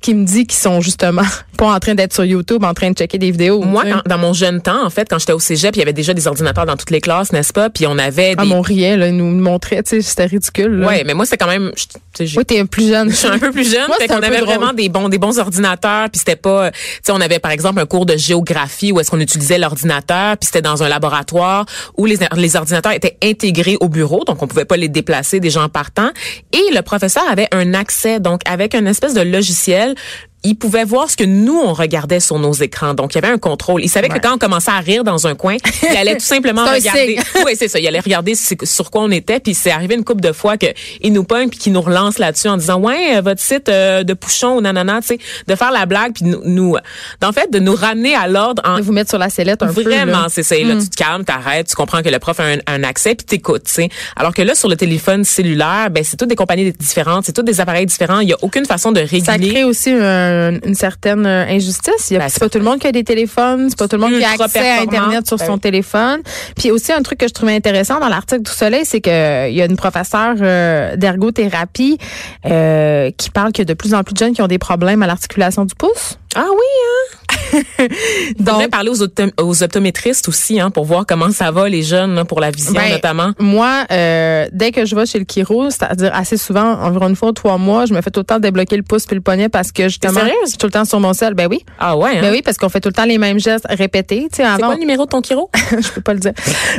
qui 0.00 0.14
me 0.14 0.24
dit 0.24 0.46
qu'ils 0.46 0.58
sont 0.58 0.80
justement 0.80 1.22
pas 1.58 1.66
en 1.74 1.78
train 1.78 1.94
d'être 1.94 2.14
sur 2.14 2.24
YouTube, 2.24 2.64
en 2.64 2.72
train 2.74 2.90
de 2.90 2.96
checker 2.96 3.18
des 3.18 3.30
vidéos. 3.30 3.60
Moi, 3.62 3.84
quand- 3.84 4.02
dans 4.08 4.18
mon 4.18 4.32
jeune 4.32 4.62
temps, 4.62 4.84
en 4.84 4.88
fait, 4.90 5.06
quand 5.10 5.18
j'étais 5.18 5.32
au 5.34 5.38
cégep, 5.40 5.76
il 5.76 5.80
y 5.80 5.82
avait 5.82 5.92
déjà 5.92 6.14
des 6.14 6.26
ordinateurs 6.26 6.64
dans 6.66 6.76
toutes 6.76 6.90
les 6.90 7.00
classes, 7.02 7.32
n'est-ce 7.32 7.52
pas? 7.52 7.68
Puis 7.70 7.86
on 7.86 7.98
avait 7.98 8.34
Ah, 8.38 8.42
des... 8.42 8.48
mon 8.48 8.62
riait, 8.62 8.96
là, 8.96 9.08
ils 9.08 9.16
nous 9.16 9.26
montraient, 9.30 9.82
tu 9.82 9.90
sais, 9.90 10.02
c'était 10.02 10.24
ridicule. 10.26 10.72
là. 10.80 10.86
ouais, 10.88 11.04
mais 11.04 11.12
moi, 11.14 11.26
c'est 11.26 11.36
quand 11.36 11.46
même... 11.48 11.70
Oui, 12.18 12.44
t'es 12.44 12.64
plus 12.64 12.88
jeune. 12.88 13.10
Je 13.10 13.14
suis 13.16 13.28
un 13.28 13.38
peu 13.38 13.50
plus 13.50 13.70
jeune, 13.70 13.86
Moi, 13.88 13.96
fait 13.98 14.08
qu'on 14.08 14.16
avait 14.16 14.38
drôle. 14.40 14.46
vraiment 14.56 14.72
des 14.72 14.88
bons 14.88 15.08
des 15.08 15.18
bons 15.18 15.38
ordinateurs, 15.38 16.08
puis 16.10 16.18
c'était 16.18 16.36
pas 16.36 16.70
tu 16.70 16.78
sais 17.02 17.12
on 17.12 17.20
avait 17.20 17.38
par 17.38 17.50
exemple 17.50 17.80
un 17.80 17.86
cours 17.86 18.04
de 18.04 18.16
géographie 18.16 18.92
où 18.92 19.00
est-ce 19.00 19.10
qu'on 19.10 19.20
utilisait 19.20 19.58
l'ordinateur, 19.58 20.36
puis 20.36 20.46
c'était 20.46 20.60
dans 20.62 20.82
un 20.82 20.88
laboratoire 20.88 21.64
où 21.96 22.04
les 22.06 22.18
les 22.36 22.56
ordinateurs 22.56 22.92
étaient 22.92 23.16
intégrés 23.22 23.76
au 23.80 23.88
bureau, 23.88 24.24
donc 24.24 24.42
on 24.42 24.46
pouvait 24.48 24.64
pas 24.64 24.76
les 24.76 24.88
déplacer 24.88 25.40
des 25.40 25.50
gens 25.50 25.68
partant 25.68 26.10
et 26.52 26.74
le 26.74 26.82
professeur 26.82 27.22
avait 27.30 27.48
un 27.52 27.72
accès 27.74 28.18
donc 28.20 28.40
avec 28.44 28.74
une 28.74 28.86
espèce 28.86 29.14
de 29.14 29.20
logiciel 29.22 29.89
Fall 29.94 30.29
il 30.42 30.54
pouvait 30.56 30.84
voir 30.84 31.10
ce 31.10 31.16
que 31.16 31.24
nous 31.24 31.58
on 31.60 31.72
regardait 31.74 32.20
sur 32.20 32.38
nos 32.38 32.52
écrans. 32.52 32.94
Donc 32.94 33.14
il 33.14 33.16
y 33.16 33.24
avait 33.24 33.32
un 33.32 33.38
contrôle. 33.38 33.82
Il 33.84 33.88
savait 33.88 34.10
Ouais. 34.10 34.18
que 34.18 34.26
quand 34.26 34.34
on 34.34 34.38
commençait 34.38 34.70
à 34.70 34.78
rire 34.80 35.04
dans 35.04 35.26
un 35.26 35.34
coin, 35.34 35.56
il 35.90 35.96
allait 35.96 36.14
tout 36.16 36.24
simplement 36.24 36.64
regarder. 36.72 37.18
Oui, 37.46 37.52
c'est 37.56 37.68
ça. 37.68 37.78
Il 37.78 37.86
allait 37.86 38.00
regarder 38.00 38.34
sur 38.34 38.90
quoi 38.90 39.02
on 39.02 39.10
était. 39.10 39.38
Puis 39.40 39.54
c'est 39.54 39.70
arrivé 39.70 39.94
une 39.94 40.04
couple 40.04 40.22
de 40.22 40.32
fois 40.32 40.56
que 40.56 40.66
il 41.02 41.12
nous 41.12 41.24
pogne 41.24 41.48
puis 41.48 41.58
qu'il 41.58 41.72
nous 41.72 41.80
relance 41.82 42.18
là-dessus 42.18 42.48
en 42.48 42.56
disant 42.56 42.78
ouais 42.80 43.16
euh, 43.16 43.20
votre 43.20 43.40
site 43.40 43.68
euh, 43.68 44.02
de 44.02 44.14
Pouchon 44.14 44.56
ou 44.56 44.60
nanana, 44.60 45.00
tu 45.02 45.08
sais, 45.08 45.18
de 45.46 45.54
faire 45.54 45.70
la 45.72 45.84
blague 45.86 46.12
puis 46.14 46.24
nous, 46.24 46.40
nous 46.44 46.76
en 47.22 47.32
fait 47.32 47.50
de 47.52 47.58
nous 47.58 47.74
ramener 47.74 48.14
à 48.14 48.26
l'ordre 48.26 48.62
en 48.64 48.78
De 48.78 48.82
vous 48.82 48.92
mettre 48.92 49.10
sur 49.10 49.18
la 49.18 49.28
sellette 49.30 49.62
un 49.62 49.72
peu. 49.72 49.82
là. 49.82 50.04
Vraiment, 50.04 50.26
c'est 50.28 50.42
ça. 50.42 50.54
Là, 50.56 50.76
tu 50.80 50.88
te 50.88 50.96
calmes, 50.96 51.24
t'arrêtes, 51.24 51.68
tu 51.68 51.74
comprends 51.76 52.02
que 52.02 52.08
le 52.08 52.18
prof 52.18 52.40
a 52.40 52.44
un, 52.44 52.56
un 52.66 52.82
accès, 52.84 53.14
puis 53.14 53.26
t'écoutes. 53.26 53.64
tu 53.64 53.72
sais. 53.72 53.88
Alors 54.16 54.32
que 54.34 54.42
là, 54.42 54.54
sur 54.54 54.68
le 54.68 54.76
téléphone 54.76 55.24
cellulaire, 55.24 55.88
ben 55.90 56.02
c'est 56.04 56.16
toutes 56.16 56.28
des 56.30 56.36
compagnies 56.36 56.72
différentes, 56.72 57.24
c'est 57.26 57.32
tous 57.34 57.42
des 57.42 57.60
appareils 57.60 57.86
différents. 57.86 58.20
Il 58.20 58.28
y 58.28 58.32
a 58.32 58.36
aucune 58.42 58.64
façon 58.64 58.90
de 58.92 59.00
Ça 59.04 59.32
réguler. 59.32 59.50
crée 59.50 59.64
aussi 59.64 59.90
un- 59.90 60.29
une 60.64 60.74
certaine 60.74 61.26
euh, 61.26 61.44
injustice. 61.48 62.10
Il 62.10 62.14
y 62.14 62.16
a- 62.16 62.20
Ben, 62.20 62.28
c'est 62.28 62.40
pas 62.40 62.48
tout 62.48 62.58
le 62.58 62.64
monde 62.64 62.78
qui 62.78 62.86
a 62.86 62.92
des 62.92 63.04
téléphones, 63.04 63.68
c'est 63.70 63.78
pas 63.78 63.88
tout 63.88 63.96
le 63.96 64.02
monde 64.02 64.12
qui 64.18 64.24
a 64.24 64.30
accès 64.42 64.58
à. 64.70 64.80
Internet 64.82 65.26
sur 65.26 65.36
Ben 65.36 65.46
son 65.46 65.54
oui. 65.54 65.60
téléphone. 65.60 66.20
Puis 66.56 66.70
aussi 66.70 66.92
un 66.92 67.02
truc 67.02 67.18
que 67.18 67.28
je 67.28 67.32
trouvais 67.32 67.54
intéressant 67.54 67.98
dans 68.00 68.08
l'article 68.08 68.42
du 68.42 68.50
Soleil, 68.50 68.82
c'est 68.84 69.00
que 69.00 69.10
euh, 69.10 69.48
il 69.48 69.54
y 69.54 69.62
a 69.62 69.66
une 69.66 69.76
professeure 69.76 70.34
euh, 70.40 70.96
d'ergothérapie 70.96 71.98
euh, 72.46 73.10
qui 73.16 73.30
parle 73.30 73.52
qu'il 73.52 73.62
y 73.62 73.66
a 73.66 73.72
de 73.72 73.74
plus 73.74 73.94
en 73.94 74.02
plus 74.02 74.14
de 74.14 74.18
jeunes 74.18 74.32
qui 74.34 74.42
ont 74.42 74.46
des 74.48 74.58
problèmes 74.58 75.02
à 75.02 75.06
l'articulation 75.06 75.64
du 75.64 75.74
pouce. 75.74 76.18
Ah 76.36 76.46
oui, 76.48 76.56
hein? 76.56 77.36
On 77.52 78.42
Donc 78.42 78.70
parler 78.70 78.90
aux, 78.90 79.02
optom- 79.02 79.32
aux 79.40 79.62
optométristes 79.62 80.28
aussi, 80.28 80.60
hein, 80.60 80.70
pour 80.70 80.84
voir 80.84 81.04
comment 81.06 81.30
ça 81.30 81.50
va 81.50 81.68
les 81.68 81.82
jeunes, 81.82 82.14
là, 82.14 82.24
pour 82.24 82.40
la 82.40 82.50
vision 82.50 82.72
Ben, 82.72 82.92
notamment. 82.92 83.32
moi, 83.38 83.84
euh, 83.90 84.46
dès 84.52 84.72
que 84.72 84.84
je 84.84 84.94
vais 84.94 85.06
chez 85.06 85.18
le 85.18 85.24
chiro, 85.30 85.70
c'est-à-dire 85.70 86.10
assez 86.14 86.36
souvent, 86.36 86.72
environ 86.80 87.08
une 87.08 87.16
fois 87.16 87.30
ou 87.30 87.32
trois 87.32 87.58
mois, 87.58 87.86
je 87.86 87.94
me 87.94 88.00
fais 88.00 88.10
tout 88.10 88.20
le 88.20 88.24
temps 88.24 88.38
débloquer 88.38 88.76
le 88.76 88.82
pouce 88.82 89.06
puis 89.06 89.16
le 89.16 89.22
poignet 89.22 89.48
parce 89.48 89.72
que 89.72 89.84
justement, 89.84 90.14
sérieuse? 90.14 90.34
je 90.44 90.48
suis 90.50 90.58
tout 90.58 90.66
le 90.66 90.72
temps 90.72 90.84
sur 90.84 91.00
mon 91.00 91.12
sel. 91.12 91.34
Ben 91.34 91.48
oui, 91.50 91.60
Ah 91.78 91.96
ouais, 91.96 92.18
hein? 92.18 92.22
ben 92.22 92.32
oui, 92.32 92.42
parce 92.42 92.56
qu'on 92.58 92.68
fait 92.68 92.80
tout 92.80 92.88
le 92.88 92.94
temps 92.94 93.04
les 93.04 93.18
mêmes 93.18 93.38
gestes 93.40 93.66
répétés. 93.68 94.28
Tu 94.32 94.42
sais, 94.42 94.44
C'est 94.56 94.62
quoi 94.62 94.74
le 94.74 94.80
numéro 94.80 95.04
de 95.04 95.10
ton 95.10 95.22
chiro? 95.22 95.50
je 95.70 95.88
peux 95.90 96.00
pas 96.00 96.14
le 96.14 96.20
dire. 96.20 96.32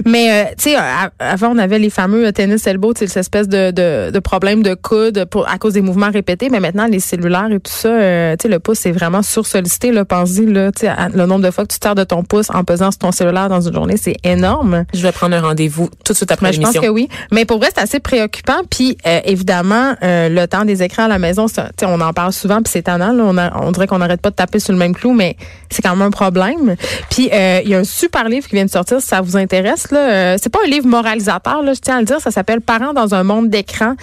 Mais 0.05 0.31
euh, 0.31 0.45
tu 0.57 0.71
sais, 0.71 0.75
avant 1.19 1.49
on 1.53 1.57
avait 1.57 1.79
les 1.79 1.89
fameux 1.89 2.31
tennis 2.31 2.65
elbow, 2.67 2.93
tu 2.93 2.99
sais, 2.99 3.07
cette 3.07 3.17
espèce 3.17 3.47
de, 3.47 3.71
de, 3.71 4.11
de 4.11 4.19
problème 4.19 4.63
de 4.63 4.73
coude 4.75 5.25
pour, 5.25 5.47
à 5.49 5.57
cause 5.57 5.73
des 5.73 5.81
mouvements 5.81 6.11
répétés. 6.11 6.49
Mais 6.49 6.59
maintenant 6.59 6.85
les 6.87 6.99
cellulaires 6.99 7.49
et 7.51 7.59
tout 7.59 7.71
ça, 7.71 7.89
euh, 7.89 8.35
tu 8.37 8.43
sais, 8.43 8.49
le 8.49 8.59
pouce 8.59 8.79
c'est 8.79 8.91
vraiment 8.91 9.21
sursollicité. 9.21 9.91
Là, 9.91 10.05
pense-y 10.05 10.45
là, 10.45 10.60
tu 10.69 10.81
sais, 10.81 10.87
à- 10.87 11.09
le 11.09 11.25
nombre 11.25 11.43
de 11.43 11.49
fois 11.51 11.65
que 11.65 11.73
tu 11.73 11.79
te 11.79 11.85
sers 11.85 11.95
de 11.95 12.03
ton 12.03 12.23
pouce 12.23 12.49
en 12.53 12.63
pesant 12.63 12.91
sur 12.91 12.99
ton 12.99 13.11
cellulaire 13.11 13.49
dans 13.49 13.61
une 13.61 13.73
journée, 13.73 13.97
c'est 13.97 14.15
énorme. 14.23 14.85
Je 14.93 15.01
vais 15.01 15.11
prendre 15.11 15.35
un 15.35 15.41
rendez-vous 15.41 15.89
tout 16.05 16.13
de 16.13 16.17
suite 16.17 16.31
après 16.31 16.47
Mais 16.47 16.53
je 16.53 16.59
pense 16.61 16.73
l'émission. 16.73 16.81
que 16.81 16.93
oui. 16.95 17.09
Mais 17.31 17.45
pour 17.45 17.57
vrai, 17.57 17.69
c'est 17.73 17.81
assez 17.81 17.99
préoccupant. 17.99 18.61
Puis 18.69 18.97
euh, 19.07 19.19
évidemment, 19.25 19.93
euh, 20.03 20.29
le 20.29 20.45
temps 20.47 20.65
des 20.65 20.83
écrans 20.83 21.05
à 21.05 21.07
la 21.07 21.17
maison, 21.19 21.47
on 21.83 22.01
en 22.01 22.13
parle 22.13 22.33
souvent, 22.33 22.57
puis 22.61 22.71
c'est 22.71 22.79
étonnant. 22.79 23.11
Là, 23.13 23.23
on, 23.25 23.37
a- 23.37 23.57
on 23.63 23.71
dirait 23.71 23.87
qu'on 23.87 23.97
n'arrête 23.99 24.21
pas 24.21 24.29
de 24.29 24.35
taper 24.35 24.59
sur 24.59 24.73
le 24.73 24.79
même 24.79 24.93
clou, 24.93 25.13
mais 25.13 25.35
c'est 25.69 25.81
quand 25.81 25.95
même 25.95 26.01
un 26.07 26.11
problème. 26.11 26.75
Puis 27.09 27.29
euh, 27.33 27.61
il 27.63 27.69
y 27.71 27.75
a 27.75 27.79
un 27.79 27.83
super 27.83 28.27
livre 28.29 28.47
qui 28.47 28.55
vient 28.55 28.65
de 28.65 28.69
sortir, 28.69 29.01
si 29.01 29.07
ça 29.07 29.21
vous 29.21 29.37
intéresse. 29.37 29.89
Là, 29.91 30.37
c'est 30.37 30.49
pas 30.49 30.59
un 30.65 30.69
livre 30.69 30.87
moralisateur, 30.87 31.61
là, 31.63 31.73
je 31.73 31.79
tiens 31.79 31.97
à 31.97 31.99
le 31.99 32.05
dire. 32.05 32.19
Ça 32.19 32.31
s'appelle 32.31 32.61
Parents 32.61 32.93
dans 32.93 33.13
un 33.15 33.23
monde 33.23 33.49
d'écran. 33.49 33.95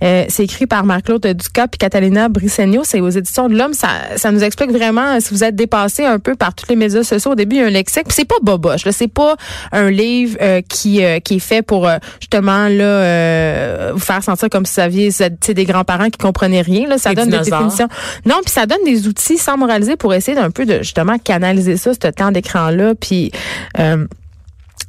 C'est 0.00 0.44
écrit 0.44 0.66
par 0.66 0.84
Marc-Claude 0.84 1.26
Ducas 1.26 1.66
puis 1.68 1.78
Catalina 1.78 2.28
Brissegno. 2.28 2.82
C'est 2.84 3.00
aux 3.00 3.08
éditions 3.10 3.48
de 3.48 3.56
l'Homme. 3.56 3.74
Ça, 3.74 3.88
ça 4.16 4.30
nous 4.30 4.42
explique 4.44 4.70
vraiment 4.70 5.18
si 5.20 5.32
vous 5.34 5.44
êtes 5.44 5.56
dépassé 5.56 6.05
un 6.06 6.18
peu 6.18 6.34
par 6.34 6.54
tous 6.54 6.66
les 6.68 6.76
médias 6.76 7.02
sociaux. 7.02 7.32
Au 7.32 7.34
début, 7.34 7.56
il 7.56 7.58
y 7.60 7.62
a 7.62 7.66
un 7.66 7.70
lexique. 7.70 8.04
Puis 8.04 8.14
c'est 8.14 8.24
pas 8.24 8.36
boboche. 8.42 8.84
Là, 8.84 8.92
c'est 8.92 9.08
pas 9.08 9.36
un 9.72 9.90
livre 9.90 10.36
euh, 10.40 10.60
qui 10.68 11.04
euh, 11.04 11.20
qui 11.20 11.36
est 11.36 11.40
fait 11.40 11.62
pour 11.62 11.88
euh, 11.88 11.98
justement 12.20 12.68
là 12.68 12.84
euh, 12.84 13.90
vous 13.94 14.00
faire 14.00 14.22
sentir 14.22 14.48
comme 14.50 14.66
si 14.66 14.74
vous 14.74 14.80
aviez 14.80 15.10
des 15.48 15.64
grands-parents 15.64 16.10
qui 16.10 16.18
comprenaient 16.18 16.62
rien. 16.62 16.88
Là, 16.88 16.98
ça 16.98 17.14
donne 17.14 17.30
des 17.30 17.38
définitions. 17.38 17.88
Non, 18.24 18.36
puis 18.44 18.52
ça 18.52 18.66
donne 18.66 18.84
des 18.84 19.06
outils 19.06 19.38
sans 19.38 19.56
moraliser 19.56 19.96
pour 19.96 20.14
essayer 20.14 20.36
d'un 20.36 20.50
peu 20.50 20.66
de 20.66 20.78
justement 20.78 21.18
canaliser 21.18 21.76
ça, 21.76 21.92
ce 21.92 22.08
temps 22.08 22.32
d'écran 22.32 22.70
là. 22.70 22.94
Puis 22.94 23.32
euh, 23.78 24.06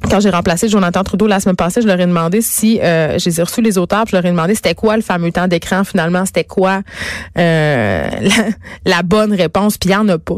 quand 0.08 0.20
j'ai 0.20 0.30
remplacé 0.30 0.68
Jonathan 0.68 1.02
Trudeau 1.02 1.26
la 1.26 1.40
semaine 1.40 1.56
passée, 1.56 1.82
je 1.82 1.86
leur 1.86 1.98
ai 2.00 2.06
demandé 2.06 2.40
si 2.40 2.80
euh, 2.80 3.18
j'ai 3.18 3.42
reçu 3.42 3.62
les 3.62 3.78
auteurs, 3.78 4.04
puis 4.04 4.12
je 4.12 4.16
leur 4.16 4.24
ai 4.24 4.30
demandé 4.30 4.54
c'était 4.54 4.74
quoi 4.74 4.96
le 4.96 5.02
fameux 5.02 5.32
temps 5.32 5.48
d'écran 5.48 5.82
finalement, 5.84 6.24
c'était 6.24 6.44
quoi 6.44 6.82
euh, 7.36 8.10
la, 8.20 8.44
la 8.84 9.02
bonne 9.02 9.32
réponse, 9.32 9.76
puis 9.76 9.90
il 9.90 9.92
y 9.92 9.96
en 9.96 10.08
a 10.08 10.18
pas. 10.18 10.36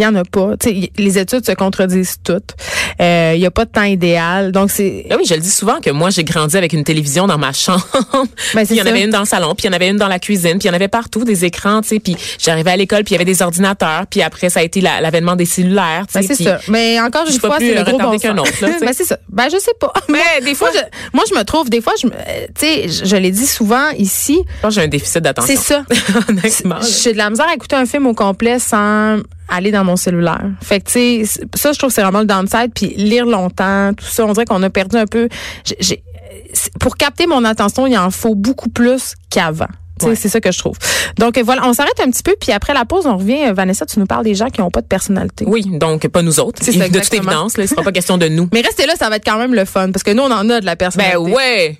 Il 0.00 0.04
y 0.04 0.06
en 0.06 0.14
a 0.14 0.24
pas. 0.24 0.52
Les 0.96 1.18
études 1.18 1.44
se 1.44 1.52
contredisent 1.52 2.16
toutes. 2.24 2.54
Euh, 3.02 3.32
Il 3.34 3.40
y 3.40 3.44
a 3.44 3.50
pas 3.50 3.66
de 3.66 3.70
temps 3.70 3.82
idéal. 3.82 4.50
Donc 4.50 4.70
c'est 4.70 5.04
Ah 5.10 5.16
oui, 5.18 5.24
je 5.28 5.34
le 5.34 5.40
dis 5.40 5.50
souvent 5.50 5.78
que 5.80 5.90
moi, 5.90 6.08
j'ai 6.08 6.24
grandi 6.24 6.56
avec 6.56 6.72
une 6.72 6.84
télévision 6.84 7.26
dans 7.26 7.36
ma 7.36 7.52
chambre. 7.52 7.86
Ben, 8.54 8.64
il 8.70 8.76
y 8.76 8.80
en 8.80 8.84
ça. 8.84 8.90
avait 8.90 9.02
une 9.02 9.10
dans 9.10 9.20
le 9.20 9.26
salon, 9.26 9.54
puis 9.54 9.66
il 9.66 9.66
y 9.66 9.70
en 9.70 9.74
avait 9.74 9.88
une 9.90 9.98
dans 9.98 10.08
la 10.08 10.18
cuisine, 10.18 10.52
puis 10.58 10.60
il 10.64 10.66
y 10.68 10.70
en 10.70 10.74
avait 10.74 10.88
partout 10.88 11.24
des 11.24 11.44
écrans, 11.44 11.82
tu 11.82 11.88
sais. 11.88 12.00
Puis 12.00 12.16
j'arrivais 12.38 12.70
à 12.70 12.76
l'école, 12.78 13.04
puis 13.04 13.10
il 13.12 13.18
y 13.18 13.20
avait 13.20 13.26
des 13.26 13.42
ordinateurs, 13.42 14.04
puis 14.08 14.22
après 14.22 14.48
ça 14.48 14.60
a 14.60 14.62
été 14.62 14.80
la- 14.80 15.02
l'avènement 15.02 15.36
des 15.36 15.44
cellulaires, 15.44 16.06
Ben, 16.14 16.22
c'est 16.26 16.34
ça. 16.42 16.60
Mais 16.68 16.98
encore 16.98 17.26
une 17.30 17.38
fois, 17.38 17.56
c'est 17.58 17.74
le 17.74 17.82
gros 17.84 17.98
bon 17.98 18.18
sens. 18.18 18.30
autre, 18.38 18.52
là, 18.62 18.68
ben, 18.80 18.92
c'est 18.94 19.04
ça. 19.04 19.18
Ben, 19.28 19.48
je 19.52 19.58
sais 19.58 19.74
pas. 19.78 19.92
Mais 20.08 20.18
des 20.42 20.54
fois, 20.54 20.70
Moi, 20.72 20.80
je, 20.82 21.16
moi, 21.16 21.24
je 21.30 21.34
me 21.38 21.44
trouve, 21.44 21.68
des 21.68 21.82
fois, 21.82 21.92
je 22.00 22.06
euh, 22.06 22.10
tu 22.58 22.64
sais, 22.66 22.88
je, 22.88 23.04
je 23.04 23.16
l'ai 23.16 23.30
dit 23.32 23.46
souvent 23.46 23.90
ici, 23.98 24.40
j'ai 24.70 24.80
un 24.80 24.88
déficit 24.88 25.18
d'attention. 25.22 25.54
c'est 25.54 25.74
ça. 25.74 25.84
Honnêtement. 26.28 26.76
J'ai 27.02 27.12
de 27.12 27.18
la 27.18 27.28
misère 27.28 27.46
à 27.48 27.54
écouter 27.54 27.76
un 27.76 27.84
film 27.86 28.06
au 28.06 28.14
complet 28.14 28.58
sans 28.58 29.18
aller 29.50 29.70
dans 29.72 29.84
mon 29.84 29.96
cellulaire. 29.96 30.44
Fait 30.62 30.80
que, 30.80 30.86
tu 30.86 31.26
sais, 31.26 31.40
ça, 31.54 31.72
je 31.72 31.78
trouve 31.78 31.90
que 31.90 31.94
c'est 31.94 32.02
vraiment 32.02 32.20
le 32.20 32.26
downside. 32.26 32.72
Puis 32.74 32.88
lire 32.96 33.26
longtemps, 33.26 33.92
tout 33.94 34.04
ça, 34.06 34.24
on 34.24 34.32
dirait 34.32 34.46
qu'on 34.46 34.62
a 34.62 34.70
perdu 34.70 34.96
un 34.96 35.06
peu. 35.06 35.28
j'ai- 35.80 36.02
pour 36.80 36.96
capter 36.96 37.26
mon 37.26 37.44
attention, 37.44 37.86
il 37.86 37.96
en 37.98 38.10
faut 38.10 38.34
beaucoup 38.34 38.68
plus 38.70 39.14
qu'avant. 39.30 39.66
Ouais. 40.02 40.14
C'est 40.16 40.30
ça 40.30 40.40
que 40.40 40.50
je 40.50 40.58
trouve. 40.58 40.76
Donc 41.18 41.36
euh, 41.36 41.42
voilà, 41.44 41.66
on 41.66 41.74
s'arrête 41.74 42.00
un 42.00 42.10
petit 42.10 42.22
peu, 42.22 42.34
puis 42.40 42.52
après 42.52 42.72
la 42.72 42.84
pause, 42.86 43.06
on 43.06 43.18
revient. 43.18 43.48
Euh, 43.48 43.52
Vanessa, 43.52 43.84
tu 43.84 43.98
nous 43.98 44.06
parles 44.06 44.24
des 44.24 44.34
gens 44.34 44.48
qui 44.48 44.60
n'ont 44.62 44.70
pas 44.70 44.80
de 44.80 44.86
personnalité. 44.86 45.44
Oui, 45.46 45.62
donc 45.78 46.08
pas 46.08 46.22
nous 46.22 46.40
autres. 46.40 46.60
C'est 46.64 46.72
ça, 46.72 46.88
de 46.88 46.98
toute 46.98 47.12
évidence, 47.14 47.58
là, 47.58 47.64
il 47.64 47.68
sera 47.68 47.82
pas 47.82 47.92
question 48.00 48.16
de 48.16 48.26
nous. 48.28 48.48
Mais 48.52 48.62
restez 48.62 48.86
là, 48.86 48.94
ça 48.98 49.10
va 49.10 49.16
être 49.16 49.24
quand 49.26 49.36
même 49.38 49.54
le 49.54 49.66
fun, 49.66 49.92
parce 49.92 50.02
que 50.02 50.12
nous, 50.12 50.22
on 50.22 50.30
en 50.32 50.48
a 50.48 50.60
de 50.60 50.64
la 50.64 50.74
Ben 50.74 50.76
personnalité. 50.76 51.18
ouais. 51.32 51.78